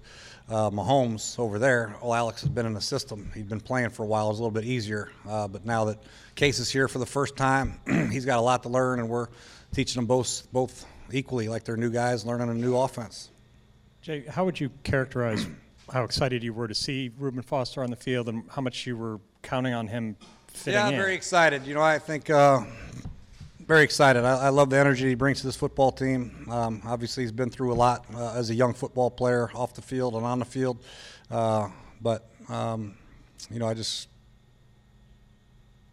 uh, 0.49 0.71
Mahomes 0.71 1.37
over 1.37 1.59
there. 1.59 1.95
Well, 2.01 2.15
Alex 2.15 2.41
has 2.41 2.49
been 2.49 2.65
in 2.65 2.73
the 2.73 2.81
system. 2.81 3.29
He'd 3.35 3.49
been 3.49 3.61
playing 3.61 3.91
for 3.91 4.01
a 4.01 4.07
while. 4.07 4.25
It 4.25 4.29
was 4.29 4.39
a 4.39 4.41
little 4.41 4.59
bit 4.59 4.65
easier, 4.65 5.11
uh, 5.29 5.47
but 5.47 5.63
now 5.63 5.85
that 5.85 5.99
Case 6.33 6.57
is 6.57 6.71
here 6.71 6.87
for 6.87 6.97
the 6.97 7.05
first 7.05 7.37
time, 7.37 7.79
he's 8.11 8.25
got 8.25 8.39
a 8.39 8.41
lot 8.41 8.63
to 8.63 8.69
learn, 8.69 8.97
and 8.97 9.09
we're 9.09 9.27
teaching 9.75 9.99
them 9.99 10.07
both 10.07 10.51
both 10.51 10.87
equally 11.13 11.47
like 11.47 11.63
they're 11.63 11.77
new 11.77 11.89
guys 11.89 12.25
learning 12.25 12.49
a 12.49 12.53
new 12.53 12.75
offense. 12.77 13.29
Jay, 14.01 14.23
how 14.27 14.45
would 14.45 14.59
you 14.59 14.71
characterize 14.83 15.45
how 15.93 16.03
excited 16.03 16.43
you 16.43 16.53
were 16.53 16.67
to 16.67 16.75
see 16.75 17.11
Reuben 17.17 17.41
Foster 17.41 17.83
on 17.83 17.89
the 17.89 17.95
field 17.95 18.29
and 18.29 18.43
how 18.49 18.61
much 18.61 18.87
you 18.87 18.97
were 18.97 19.19
counting 19.41 19.73
on 19.73 19.87
him 19.87 20.15
fitting 20.47 20.73
yeah, 20.73 20.87
in? 20.87 20.93
Yeah, 20.93 20.99
very 20.99 21.15
excited. 21.15 21.65
You 21.65 21.73
know, 21.73 21.81
I 21.81 21.99
think 21.99 22.29
uh, 22.29 22.61
very 23.59 23.83
excited. 23.83 24.23
I, 24.23 24.45
I, 24.45 24.49
love 24.49 24.69
the 24.69 24.77
energy 24.77 25.07
he 25.09 25.15
brings 25.15 25.41
to 25.41 25.47
this 25.47 25.55
football 25.55 25.91
team. 25.91 26.47
Um, 26.49 26.81
obviously, 26.85 27.23
he's 27.23 27.31
been 27.31 27.49
through 27.49 27.73
a 27.73 27.75
lot 27.75 28.05
uh, 28.15 28.33
as 28.33 28.49
a 28.49 28.55
young 28.55 28.73
football 28.73 29.11
player 29.11 29.49
off 29.53 29.73
the 29.73 29.81
field 29.81 30.15
and 30.15 30.25
on 30.25 30.39
the 30.39 30.45
field. 30.45 30.83
Uh, 31.29 31.69
but, 32.01 32.27
um, 32.49 32.95
you 33.51 33.59
know, 33.59 33.67
I 33.67 33.73
just 33.73 34.07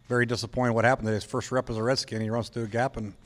very 0.07 0.25
disappointed 0.25 0.73
what 0.73 0.85
happened. 0.85 1.07
Today. 1.07 1.15
His 1.15 1.23
first 1.23 1.51
rep 1.51 1.69
as 1.69 1.77
a 1.77 1.83
Redskin, 1.83 2.21
he 2.21 2.29
runs 2.29 2.49
through 2.49 2.63
a 2.63 2.67
gap 2.67 2.97
and– 2.97 3.13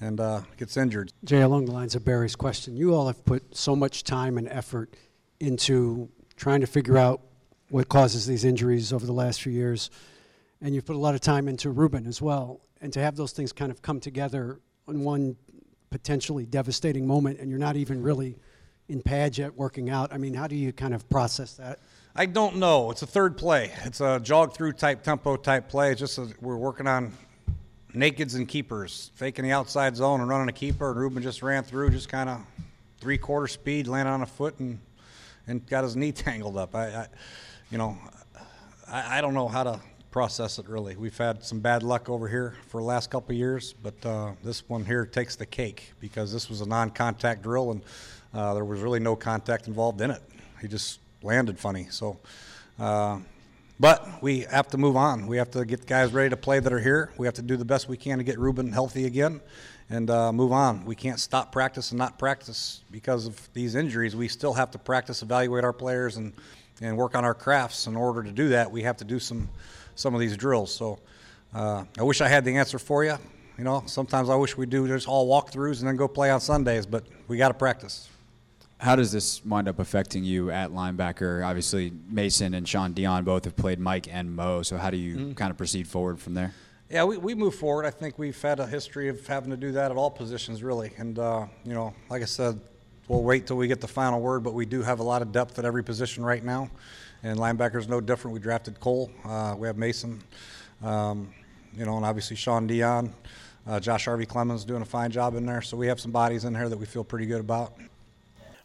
and 0.00 0.20
uh, 0.20 0.42
gets 0.56 0.76
injured. 0.76 1.12
Jay, 1.24 1.40
along 1.40 1.66
the 1.66 1.72
lines 1.72 1.94
of 1.94 2.04
Barry's 2.04 2.36
question, 2.36 2.76
you 2.76 2.94
all 2.94 3.06
have 3.06 3.24
put 3.24 3.56
so 3.56 3.74
much 3.74 4.04
time 4.04 4.38
and 4.38 4.48
effort 4.48 4.94
into 5.40 6.08
trying 6.36 6.60
to 6.60 6.66
figure 6.66 6.98
out 6.98 7.20
what 7.70 7.88
causes 7.88 8.26
these 8.26 8.44
injuries 8.44 8.92
over 8.92 9.06
the 9.06 9.12
last 9.12 9.42
few 9.42 9.52
years. 9.52 9.90
And 10.60 10.74
you've 10.74 10.86
put 10.86 10.96
a 10.96 10.98
lot 10.98 11.14
of 11.14 11.20
time 11.20 11.48
into 11.48 11.70
Reuben 11.70 12.06
as 12.06 12.20
well. 12.22 12.60
And 12.80 12.92
to 12.92 13.00
have 13.00 13.16
those 13.16 13.32
things 13.32 13.52
kind 13.52 13.70
of 13.70 13.82
come 13.82 14.00
together 14.00 14.60
in 14.88 15.02
one 15.02 15.36
potentially 15.90 16.46
devastating 16.46 17.06
moment, 17.06 17.40
and 17.40 17.50
you're 17.50 17.58
not 17.58 17.76
even 17.76 18.02
really 18.02 18.36
in 18.88 19.02
pads 19.02 19.38
yet 19.38 19.56
working 19.56 19.90
out. 19.90 20.12
I 20.12 20.18
mean, 20.18 20.34
how 20.34 20.46
do 20.46 20.54
you 20.54 20.72
kind 20.72 20.94
of 20.94 21.08
process 21.08 21.54
that? 21.54 21.80
I 22.14 22.26
don't 22.26 22.56
know. 22.56 22.90
It's 22.90 23.02
a 23.02 23.06
third 23.06 23.36
play. 23.36 23.72
It's 23.84 24.00
a 24.00 24.20
jog 24.20 24.54
through 24.54 24.72
type 24.72 25.02
tempo 25.02 25.36
type 25.36 25.68
play. 25.68 25.92
It's 25.92 26.00
just 26.00 26.18
a, 26.18 26.28
we're 26.40 26.56
working 26.56 26.86
on 26.86 27.12
nakeds 27.96 28.36
and 28.36 28.46
keepers, 28.46 29.10
faking 29.14 29.44
the 29.44 29.52
outside 29.52 29.96
zone 29.96 30.20
and 30.20 30.28
running 30.28 30.48
a 30.48 30.52
keeper. 30.52 30.90
And 30.90 31.00
Reuben 31.00 31.22
just 31.22 31.42
ran 31.42 31.64
through, 31.64 31.90
just 31.90 32.08
kind 32.08 32.28
of 32.28 32.40
three 33.00 33.18
quarter 33.18 33.46
speed, 33.48 33.88
landed 33.88 34.10
on 34.10 34.22
a 34.22 34.26
foot 34.26 34.58
and 34.60 34.78
and 35.48 35.66
got 35.66 35.84
his 35.84 35.96
knee 35.96 36.12
tangled 36.12 36.56
up. 36.56 36.74
I, 36.74 36.86
I 36.88 37.06
you 37.70 37.78
know, 37.78 37.96
I, 38.88 39.18
I, 39.18 39.20
don't 39.20 39.34
know 39.34 39.48
how 39.48 39.64
to 39.64 39.80
process 40.10 40.58
it 40.58 40.68
really. 40.68 40.96
We've 40.96 41.16
had 41.16 41.44
some 41.44 41.60
bad 41.60 41.82
luck 41.82 42.08
over 42.08 42.28
here 42.28 42.54
for 42.68 42.80
the 42.80 42.86
last 42.86 43.10
couple 43.10 43.34
years, 43.34 43.72
but 43.72 44.04
uh, 44.04 44.32
this 44.44 44.68
one 44.68 44.84
here 44.84 45.06
takes 45.06 45.36
the 45.36 45.46
cake 45.46 45.92
because 46.00 46.32
this 46.32 46.48
was 46.48 46.60
a 46.60 46.66
non-contact 46.66 47.42
drill 47.42 47.72
and 47.72 47.82
uh, 48.34 48.54
there 48.54 48.64
was 48.64 48.80
really 48.80 49.00
no 49.00 49.16
contact 49.16 49.68
involved 49.68 50.00
in 50.00 50.10
it. 50.10 50.22
He 50.60 50.68
just 50.68 51.00
landed 51.22 51.58
funny. 51.58 51.86
So. 51.90 52.18
Uh, 52.78 53.20
but 53.78 54.22
we 54.22 54.40
have 54.40 54.68
to 54.68 54.78
move 54.78 54.96
on. 54.96 55.26
We 55.26 55.36
have 55.36 55.50
to 55.52 55.64
get 55.64 55.80
the 55.80 55.86
guys 55.86 56.12
ready 56.12 56.30
to 56.30 56.36
play 56.36 56.60
that 56.60 56.72
are 56.72 56.80
here. 56.80 57.10
We 57.18 57.26
have 57.26 57.34
to 57.34 57.42
do 57.42 57.56
the 57.56 57.64
best 57.64 57.88
we 57.88 57.96
can 57.96 58.18
to 58.18 58.24
get 58.24 58.38
Reuben 58.38 58.72
healthy 58.72 59.06
again 59.06 59.40
and 59.90 60.10
uh, 60.10 60.32
move 60.32 60.52
on. 60.52 60.84
We 60.84 60.94
can't 60.94 61.20
stop 61.20 61.52
practice 61.52 61.90
and 61.92 61.98
not 61.98 62.18
practice 62.18 62.82
because 62.90 63.26
of 63.26 63.52
these 63.52 63.74
injuries. 63.74 64.16
We 64.16 64.28
still 64.28 64.54
have 64.54 64.70
to 64.72 64.78
practice, 64.78 65.22
evaluate 65.22 65.64
our 65.64 65.72
players, 65.72 66.16
and, 66.16 66.32
and 66.80 66.96
work 66.96 67.14
on 67.14 67.24
our 67.24 67.34
crafts. 67.34 67.86
In 67.86 67.96
order 67.96 68.22
to 68.22 68.32
do 68.32 68.48
that, 68.50 68.70
we 68.70 68.82
have 68.82 68.96
to 68.98 69.04
do 69.04 69.18
some 69.18 69.48
some 69.96 70.14
of 70.14 70.20
these 70.20 70.36
drills. 70.36 70.72
So 70.72 70.98
uh, 71.54 71.84
I 71.98 72.02
wish 72.02 72.20
I 72.20 72.28
had 72.28 72.44
the 72.44 72.56
answer 72.56 72.78
for 72.78 73.02
you. 73.02 73.16
You 73.58 73.64
know, 73.64 73.82
sometimes 73.86 74.28
I 74.28 74.34
wish 74.34 74.56
we 74.56 74.66
do 74.66 74.86
just 74.86 75.08
all 75.08 75.26
walkthroughs 75.28 75.80
and 75.80 75.88
then 75.88 75.96
go 75.96 76.06
play 76.06 76.30
on 76.30 76.40
Sundays, 76.40 76.84
but 76.84 77.04
we 77.26 77.38
got 77.38 77.48
to 77.48 77.54
practice. 77.54 78.08
How 78.78 78.94
does 78.94 79.10
this 79.10 79.42
wind 79.44 79.68
up 79.68 79.78
affecting 79.78 80.22
you 80.22 80.50
at 80.50 80.70
linebacker? 80.70 81.46
Obviously, 81.46 81.92
Mason 82.08 82.52
and 82.52 82.68
Shaun 82.68 82.92
Dion 82.92 83.24
both 83.24 83.44
have 83.44 83.56
played 83.56 83.78
Mike 83.78 84.06
and 84.12 84.34
Mo. 84.36 84.62
So 84.62 84.76
how 84.76 84.90
do 84.90 84.98
you 84.98 85.16
mm-hmm. 85.16 85.32
kind 85.32 85.50
of 85.50 85.56
proceed 85.56 85.88
forward 85.88 86.20
from 86.20 86.34
there? 86.34 86.52
Yeah, 86.90 87.04
we, 87.04 87.16
we 87.16 87.34
move 87.34 87.54
forward. 87.54 87.84
I 87.84 87.90
think 87.90 88.18
we've 88.18 88.40
had 88.40 88.60
a 88.60 88.66
history 88.66 89.08
of 89.08 89.26
having 89.26 89.50
to 89.50 89.56
do 89.56 89.72
that 89.72 89.90
at 89.90 89.96
all 89.96 90.10
positions, 90.10 90.62
really. 90.62 90.92
And, 90.98 91.18
uh, 91.18 91.46
you 91.64 91.74
know, 91.74 91.94
like 92.10 92.22
I 92.22 92.26
said, 92.26 92.60
we'll 93.08 93.22
wait 93.22 93.46
till 93.46 93.56
we 93.56 93.66
get 93.66 93.80
the 93.80 93.88
final 93.88 94.20
word, 94.20 94.44
but 94.44 94.54
we 94.54 94.66
do 94.66 94.82
have 94.82 95.00
a 95.00 95.02
lot 95.02 95.22
of 95.22 95.32
depth 95.32 95.58
at 95.58 95.64
every 95.64 95.82
position 95.82 96.24
right 96.24 96.44
now. 96.44 96.70
And 97.22 97.38
linebackers 97.38 97.88
no 97.88 98.00
different. 98.00 98.34
We 98.34 98.40
drafted 98.40 98.78
Cole. 98.78 99.10
Uh, 99.24 99.56
we 99.58 99.66
have 99.66 99.78
Mason, 99.78 100.22
um, 100.82 101.32
you 101.76 101.86
know, 101.86 101.96
and 101.96 102.04
obviously 102.04 102.36
Shaun 102.36 102.66
Dion. 102.66 103.12
Uh, 103.66 103.80
Josh 103.80 104.04
Harvey 104.04 104.26
Clemens 104.26 104.64
doing 104.64 104.82
a 104.82 104.86
fine 104.86 105.10
job 105.10 105.34
in 105.34 105.44
there. 105.44 105.62
So 105.62 105.76
we 105.76 105.88
have 105.88 105.98
some 105.98 106.12
bodies 106.12 106.44
in 106.44 106.52
there 106.52 106.68
that 106.68 106.78
we 106.78 106.86
feel 106.86 107.02
pretty 107.02 107.26
good 107.26 107.40
about. 107.40 107.72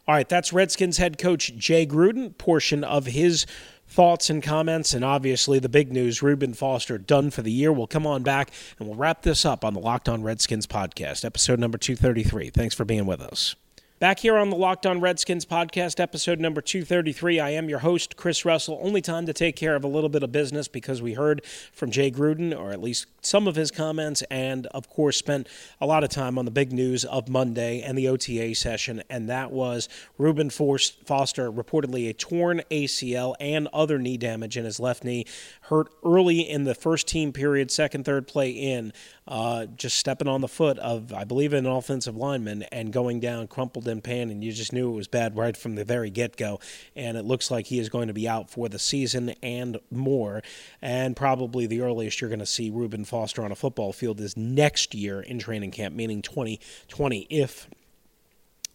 All 0.08 0.14
right, 0.14 0.28
that's 0.28 0.52
Redskins 0.52 0.98
head 0.98 1.16
coach 1.16 1.54
Jay 1.56 1.86
Gruden. 1.86 2.36
Portion 2.36 2.82
of 2.82 3.06
his 3.06 3.46
thoughts 3.86 4.30
and 4.30 4.42
comments, 4.42 4.94
and 4.94 5.04
obviously 5.04 5.58
the 5.58 5.68
big 5.68 5.92
news 5.92 6.22
Reuben 6.22 6.54
Foster 6.54 6.98
done 6.98 7.30
for 7.30 7.42
the 7.42 7.52
year. 7.52 7.72
We'll 7.72 7.86
come 7.86 8.06
on 8.06 8.22
back 8.22 8.50
and 8.78 8.88
we'll 8.88 8.96
wrap 8.96 9.22
this 9.22 9.44
up 9.44 9.64
on 9.64 9.74
the 9.74 9.80
Locked 9.80 10.08
On 10.08 10.22
Redskins 10.22 10.66
podcast, 10.66 11.24
episode 11.24 11.60
number 11.60 11.78
233. 11.78 12.50
Thanks 12.50 12.74
for 12.74 12.84
being 12.84 13.06
with 13.06 13.20
us. 13.20 13.54
Back 14.02 14.18
here 14.18 14.36
on 14.36 14.50
the 14.50 14.56
Locked 14.56 14.84
On 14.84 15.00
Redskins 15.00 15.46
podcast, 15.46 16.00
episode 16.00 16.40
number 16.40 16.60
233. 16.60 17.38
I 17.38 17.50
am 17.50 17.68
your 17.68 17.78
host, 17.78 18.16
Chris 18.16 18.44
Russell. 18.44 18.80
Only 18.82 19.00
time 19.00 19.26
to 19.26 19.32
take 19.32 19.54
care 19.54 19.76
of 19.76 19.84
a 19.84 19.86
little 19.86 20.08
bit 20.08 20.24
of 20.24 20.32
business 20.32 20.66
because 20.66 21.00
we 21.00 21.14
heard 21.14 21.46
from 21.72 21.92
Jay 21.92 22.10
Gruden, 22.10 22.52
or 22.52 22.72
at 22.72 22.82
least 22.82 23.06
some 23.20 23.46
of 23.46 23.54
his 23.54 23.70
comments, 23.70 24.22
and 24.22 24.66
of 24.66 24.90
course, 24.90 25.16
spent 25.16 25.46
a 25.80 25.86
lot 25.86 26.02
of 26.02 26.10
time 26.10 26.36
on 26.36 26.46
the 26.46 26.50
big 26.50 26.72
news 26.72 27.04
of 27.04 27.28
Monday 27.28 27.80
and 27.80 27.96
the 27.96 28.08
OTA 28.08 28.56
session, 28.56 29.04
and 29.08 29.28
that 29.28 29.52
was 29.52 29.88
Reuben 30.18 30.50
Foster 30.50 31.52
reportedly 31.52 32.10
a 32.10 32.12
torn 32.12 32.60
ACL 32.72 33.36
and 33.38 33.68
other 33.72 34.00
knee 34.00 34.16
damage 34.16 34.56
in 34.56 34.64
his 34.64 34.80
left 34.80 35.04
knee, 35.04 35.24
hurt 35.60 35.86
early 36.04 36.40
in 36.40 36.64
the 36.64 36.74
first 36.74 37.06
team 37.06 37.32
period, 37.32 37.70
second, 37.70 38.04
third 38.04 38.26
play 38.26 38.50
in 38.50 38.92
uh, 39.28 39.66
just 39.66 39.96
stepping 39.96 40.26
on 40.26 40.40
the 40.40 40.48
foot 40.48 40.78
of, 40.78 41.12
I 41.12 41.22
believe, 41.22 41.52
an 41.52 41.66
offensive 41.66 42.16
lineman 42.16 42.64
and 42.64 42.92
going 42.92 43.20
down 43.20 43.46
crumpled 43.46 43.86
pan, 44.00 44.30
and 44.30 44.42
you 44.42 44.52
just 44.52 44.72
knew 44.72 44.90
it 44.90 44.96
was 44.96 45.08
bad 45.08 45.36
right 45.36 45.56
from 45.56 45.74
the 45.74 45.84
very 45.84 46.10
get 46.10 46.36
go. 46.36 46.60
And 46.96 47.16
it 47.16 47.24
looks 47.24 47.50
like 47.50 47.66
he 47.66 47.78
is 47.78 47.88
going 47.88 48.08
to 48.08 48.14
be 48.14 48.28
out 48.28 48.50
for 48.50 48.68
the 48.68 48.78
season 48.78 49.34
and 49.42 49.78
more. 49.90 50.42
And 50.80 51.16
probably 51.16 51.66
the 51.66 51.80
earliest 51.80 52.20
you're 52.20 52.30
going 52.30 52.40
to 52.40 52.46
see 52.46 52.70
Reuben 52.70 53.04
Foster 53.04 53.44
on 53.44 53.52
a 53.52 53.56
football 53.56 53.92
field 53.92 54.20
is 54.20 54.36
next 54.36 54.94
year 54.94 55.20
in 55.20 55.38
training 55.38 55.72
camp, 55.72 55.94
meaning 55.94 56.22
2020, 56.22 57.26
if 57.30 57.68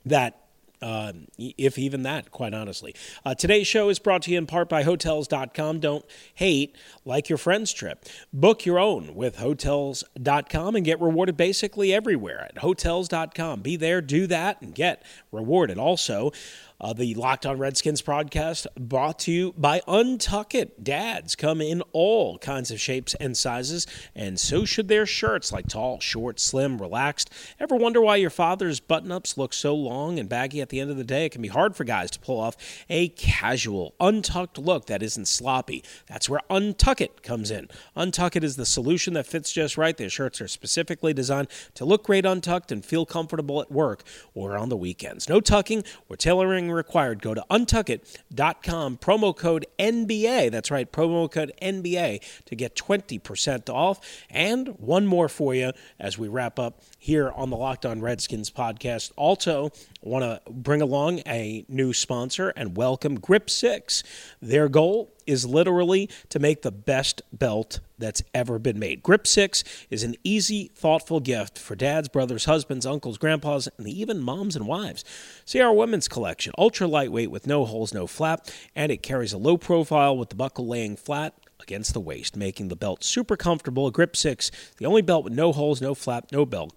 that 0.06 0.47
uh, 0.82 1.14
if 1.38 1.78
even 1.78 2.04
that, 2.04 2.32
quite 2.32 2.54
honestly. 2.54 2.96
Uh, 3.26 3.36
today's 3.36 3.68
show 3.68 3.90
is 3.90 4.00
brought 4.00 4.22
to 4.24 4.32
you 4.32 4.38
in 4.38 4.46
part 4.46 4.70
by 4.70 4.84
Hotels.com. 4.84 5.80
Don't 5.80 6.06
hate 6.36 6.76
like 7.06 7.30
your 7.30 7.38
friend's 7.38 7.74
trip. 7.74 8.06
Book 8.32 8.66
your 8.66 8.80
own 8.80 9.16
with 9.16 9.38
Hotels.com 9.38 10.76
and 10.76 10.86
get 10.86 11.02
rewarded 11.02 11.38
basically 11.38 11.94
everywhere 11.94 12.46
at 12.46 12.60
Hotels.com. 12.60 13.62
Be 13.62 13.76
there, 13.76 14.02
do 14.02 14.28
that, 14.28 14.62
and 14.62 14.76
get 14.76 15.04
rewarded. 15.32 15.78
Also, 15.78 16.32
uh, 16.80 16.94
the 16.94 17.16
Locked 17.16 17.46
On 17.46 17.58
Redskins 17.58 18.02
podcast 18.02 18.68
brought 18.80 19.20
to 19.20 19.32
you 19.32 19.54
by 19.58 19.82
Untuck 19.88 20.54
It. 20.54 20.84
Dads 20.84 21.36
come 21.36 21.62
in 21.62 21.82
all 21.92 22.38
kinds 22.38 22.70
of 22.72 22.80
shapes 22.80 23.16
and 23.16 23.36
sizes, 23.36 23.88
and 24.16 24.40
so 24.40 24.66
should 24.66 24.88
their 24.88 25.06
shirts, 25.06 25.52
like 25.52 25.68
tall, 25.68 26.00
short, 26.00 26.40
slim, 26.40 26.80
relaxed. 26.80 27.32
Ever 27.60 27.76
wonder 27.76 28.02
why 28.02 28.18
your 28.18 28.30
father's 28.30 28.80
button 28.80 29.12
ups 29.12 29.38
look 29.38 29.54
so 29.54 29.74
long 29.74 30.20
and 30.20 30.30
baggy 30.30 30.62
at 30.62 30.70
the 30.70 30.80
end 30.80 30.92
of 30.92 30.98
the 30.98 31.04
day? 31.04 31.26
It 31.26 31.32
can 31.32 31.42
be 31.42 31.48
hard 31.48 31.76
for 31.76 31.84
guys 31.84 32.12
to 32.12 32.20
pull 32.20 32.40
off 32.40 32.56
a 32.90 33.10
casual, 33.10 33.96
untucked 34.00 34.58
look 34.58 34.86
that 34.86 35.02
isn't 35.02 35.28
sloppy. 35.28 35.84
That's 36.08 36.30
where 36.30 36.42
Untuck 36.50 37.02
It 37.02 37.24
comes 37.24 37.50
in. 37.50 37.70
Untuck 37.96 38.36
It 38.36 38.44
is 38.44 38.56
the 38.56 38.66
solution 38.66 39.14
that 39.16 39.26
fits 39.26 39.52
just 39.52 39.78
right. 39.78 39.98
Their 39.98 40.10
shirts 40.10 40.42
are 40.42 40.48
specifically 40.48 41.14
designed 41.14 41.48
to 41.74 41.86
look 41.86 42.04
great 42.06 42.26
untucked 42.26 42.72
and 42.72 42.86
feel 42.86 43.06
comfortable 43.06 43.62
at 43.62 43.72
work 43.72 44.04
or 44.34 44.58
on 44.58 44.70
the 44.70 44.78
weekends. 44.78 45.28
No 45.28 45.42
tucking 45.42 45.84
or 46.10 46.16
tailoring 46.16 46.67
required. 46.72 47.22
Go 47.22 47.34
to 47.34 47.44
untuckit.com, 47.50 48.98
promo 48.98 49.36
code 49.36 49.66
NBA. 49.80 50.52
That's 50.52 50.72
right, 50.72 50.92
promo 50.92 51.32
code 51.32 51.52
NBA 51.62 52.22
to 52.46 52.56
get 52.56 52.76
20% 52.76 53.70
off. 53.70 54.00
And 54.30 54.70
one 54.80 55.06
more 55.06 55.30
for 55.30 55.54
you 55.54 55.72
as 56.00 56.18
we 56.18 56.28
wrap 56.28 56.60
up 56.60 56.82
here 56.98 57.32
on 57.32 57.50
the 57.50 57.58
Locked 57.58 57.86
On 57.86 58.02
Redskins 58.02 58.50
podcast. 58.50 59.12
Also, 59.16 59.72
want 60.02 60.24
to 60.24 60.42
bring 60.52 60.82
along 60.82 61.20
a 61.28 61.66
new 61.68 61.94
sponsor 61.94 62.50
and 62.56 62.78
welcome 62.78 63.20
Grip 63.20 63.50
6. 63.50 64.04
Their 64.42 64.70
goal 64.70 65.14
is 65.28 65.46
literally 65.46 66.10
to 66.30 66.40
make 66.40 66.62
the 66.62 66.72
best 66.72 67.22
belt 67.32 67.80
that's 68.00 68.24
ever 68.34 68.60
been 68.60 68.80
made. 68.80 69.04
Grip 69.04 69.28
6 69.28 69.64
is 69.90 70.04
an 70.04 70.16
easy, 70.24 70.72
thoughtful 70.76 71.20
gift 71.20 71.58
for 71.58 71.76
dads, 71.76 72.08
brothers, 72.08 72.46
husbands, 72.46 72.86
uncles, 72.86 73.18
grandpas, 73.18 73.68
and 73.78 73.88
even 73.88 74.22
moms 74.22 74.56
and 74.56 74.68
wives. 74.68 75.04
See 75.46 75.60
our 75.62 75.74
women's 75.74 76.08
collection, 76.08 76.54
ultra 76.58 76.88
lightweight 76.88 77.32
with 77.32 77.48
no 77.48 77.66
holes, 77.66 77.94
no 77.94 78.08
flap, 78.08 78.48
and 78.76 78.92
it 78.92 79.04
carries 79.04 79.34
a 79.34 79.38
low 79.38 79.58
profile 79.58 80.18
with 80.18 80.30
the 80.30 80.36
buckle 80.36 80.68
laying 80.68 80.96
flat 80.96 81.34
against 81.68 81.94
the 81.94 82.00
waist, 82.00 82.38
making 82.38 82.70
the 82.70 82.78
belt 82.78 83.04
super 83.04 83.36
comfortable. 83.36 83.88
A 83.88 83.92
Grip 83.92 84.16
6, 84.16 84.50
the 84.78 84.86
only 84.86 85.02
belt 85.02 85.26
with 85.26 85.34
no 85.34 85.52
holes, 85.52 85.82
no 85.82 85.94
flap, 85.94 86.32
no 86.32 86.46
belt. 86.46 86.74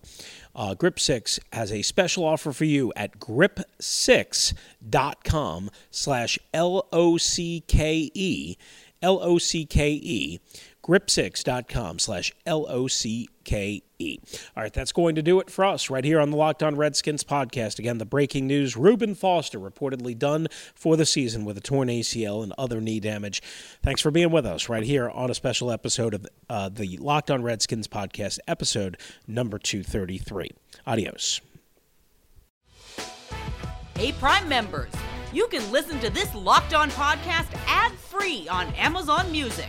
Uh, 0.55 0.75
Grip 0.75 0.99
6 0.99 1.39
has 1.53 1.71
a 1.71 1.83
special 1.83 2.25
offer 2.25 2.53
for 2.53 2.65
you 2.65 2.93
at 2.97 3.21
grip6.com 3.21 5.71
slash 5.93 6.41
L-O-C-K-E, 6.53 8.57
L-O-C-K-E, 9.01 10.41
grip6.com 10.83 11.99
slash 11.99 12.33
L-O-C-K-E. 12.47 14.21
All 14.57 14.63
right, 14.63 14.73
that's 14.73 14.93
going 14.93 15.15
to 15.15 15.23
do 15.23 15.41
it 15.41 15.51
for 15.51 15.65
us 15.65 15.91
right 15.91 16.05
here 16.05 16.21
on 16.21 16.31
the 16.31 16.37
Locked 16.37 16.63
On 16.63 16.75
Redskins 16.77 17.23
podcast. 17.23 17.79
Again, 17.79 17.99
the 17.99 18.07
breaking 18.07 18.47
news, 18.47 18.77
Reuben 18.77 19.15
Foster 19.15 19.59
reportedly 19.59 20.19
done 20.19 20.47
for 20.75 20.97
the 20.97 21.05
season 21.07 21.45
with 21.45 21.59
a 21.59 21.61
torn 21.61 21.89
ACL 21.89 22.43
and 22.43 22.53
other 22.57 22.81
knee 22.81 23.01
damage. 23.01 23.43
Thanks 23.83 24.01
for 24.01 24.11
being 24.11 24.31
with 24.31 24.47
us 24.47 24.69
right 24.69 24.85
here 24.85 25.11
on 25.11 25.31
a 25.31 25.35
special 25.35 25.71
episode 25.71 26.15
of 26.15 26.27
uh, 26.49 26.69
the 26.69 26.97
Locked 26.97 27.31
On 27.31 27.43
Redskins 27.43 27.89
podcast, 27.89 28.39
episode 28.49 28.97
number 29.27 29.59
233. 29.59 30.51
Adios. 30.87 31.41
Hey, 33.97 34.13
Prime 34.13 34.49
members, 34.49 34.93
you 35.31 35.47
can 35.49 35.71
listen 35.71 36.01
to 36.01 36.09
this 36.09 36.35
Locked 36.35 36.73
On 36.73 36.91
podcast 36.93 37.55
ad-free 37.67 38.49
on 38.49 38.69
Amazon 38.75 39.31
Music. 39.31 39.69